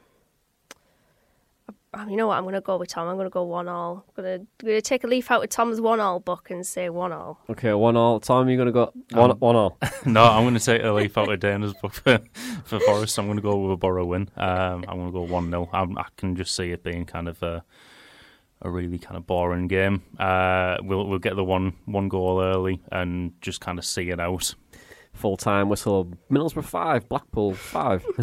[2.08, 2.36] you know what?
[2.36, 3.08] I'm going to go with Tom.
[3.08, 4.04] I'm going to go one all.
[4.16, 7.12] I'm going to take a leaf out of Tom's one all book and say one
[7.12, 7.38] all.
[7.48, 8.20] Okay, one all.
[8.20, 9.78] Tom, you're going to go one um, one all.
[10.04, 12.18] no, I'm going to take a leaf out of Dana's book for,
[12.64, 13.18] for Forest.
[13.18, 14.28] I'm going to go with a Boro win.
[14.36, 17.42] Um, I'm going to go one 0 I can just see it being kind of
[17.42, 17.64] a
[18.64, 20.02] a really kind of boring game.
[20.18, 24.18] Uh, we'll we'll get the one one goal early and just kind of see it
[24.18, 24.54] out.
[25.12, 26.12] Full time whistle.
[26.30, 28.04] Middlesbrough five, Blackpool five.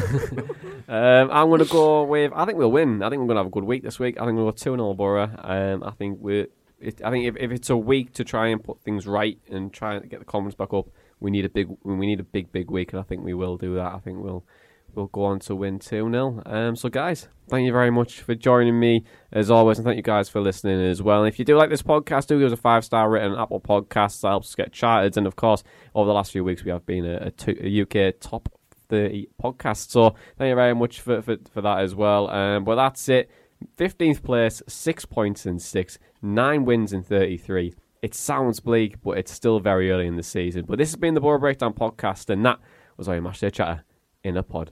[0.90, 2.34] um, I'm going to go with.
[2.36, 3.02] I think we'll win.
[3.02, 4.20] I think we're going to have a good week this week.
[4.20, 5.30] I think we'll go two 0 Boro.
[5.38, 6.48] Um, I think we.
[6.82, 9.94] I think if, if it's a week to try and put things right and try
[9.94, 10.88] and get the confidence back up,
[11.20, 13.56] we need a big we need a big big week, and I think we will
[13.56, 13.94] do that.
[13.94, 14.44] I think we'll
[14.96, 16.44] will go on to win 2 0.
[16.46, 20.04] Um, so, guys, thank you very much for joining me as always, and thank you
[20.04, 21.24] guys for listening as well.
[21.24, 23.62] And if you do like this podcast, do give us a five star rating Apple
[23.62, 24.22] Podcasts.
[24.22, 25.18] That helps us get charted.
[25.18, 25.64] And of course,
[25.96, 28.50] over the last few weeks, we have been a, a, two, a UK top
[28.90, 29.92] 30 podcast.
[29.92, 32.30] So, thank you very much for, for, for that as well.
[32.30, 33.30] Um, but that's it.
[33.78, 37.74] 15th place, six points in six, nine wins in 33.
[38.02, 40.66] It sounds bleak, but it's still very early in the season.
[40.68, 42.60] But this has been the Boro Breakdown podcast, and that
[42.98, 43.84] was our Matchday Chatter
[44.24, 44.72] in a pod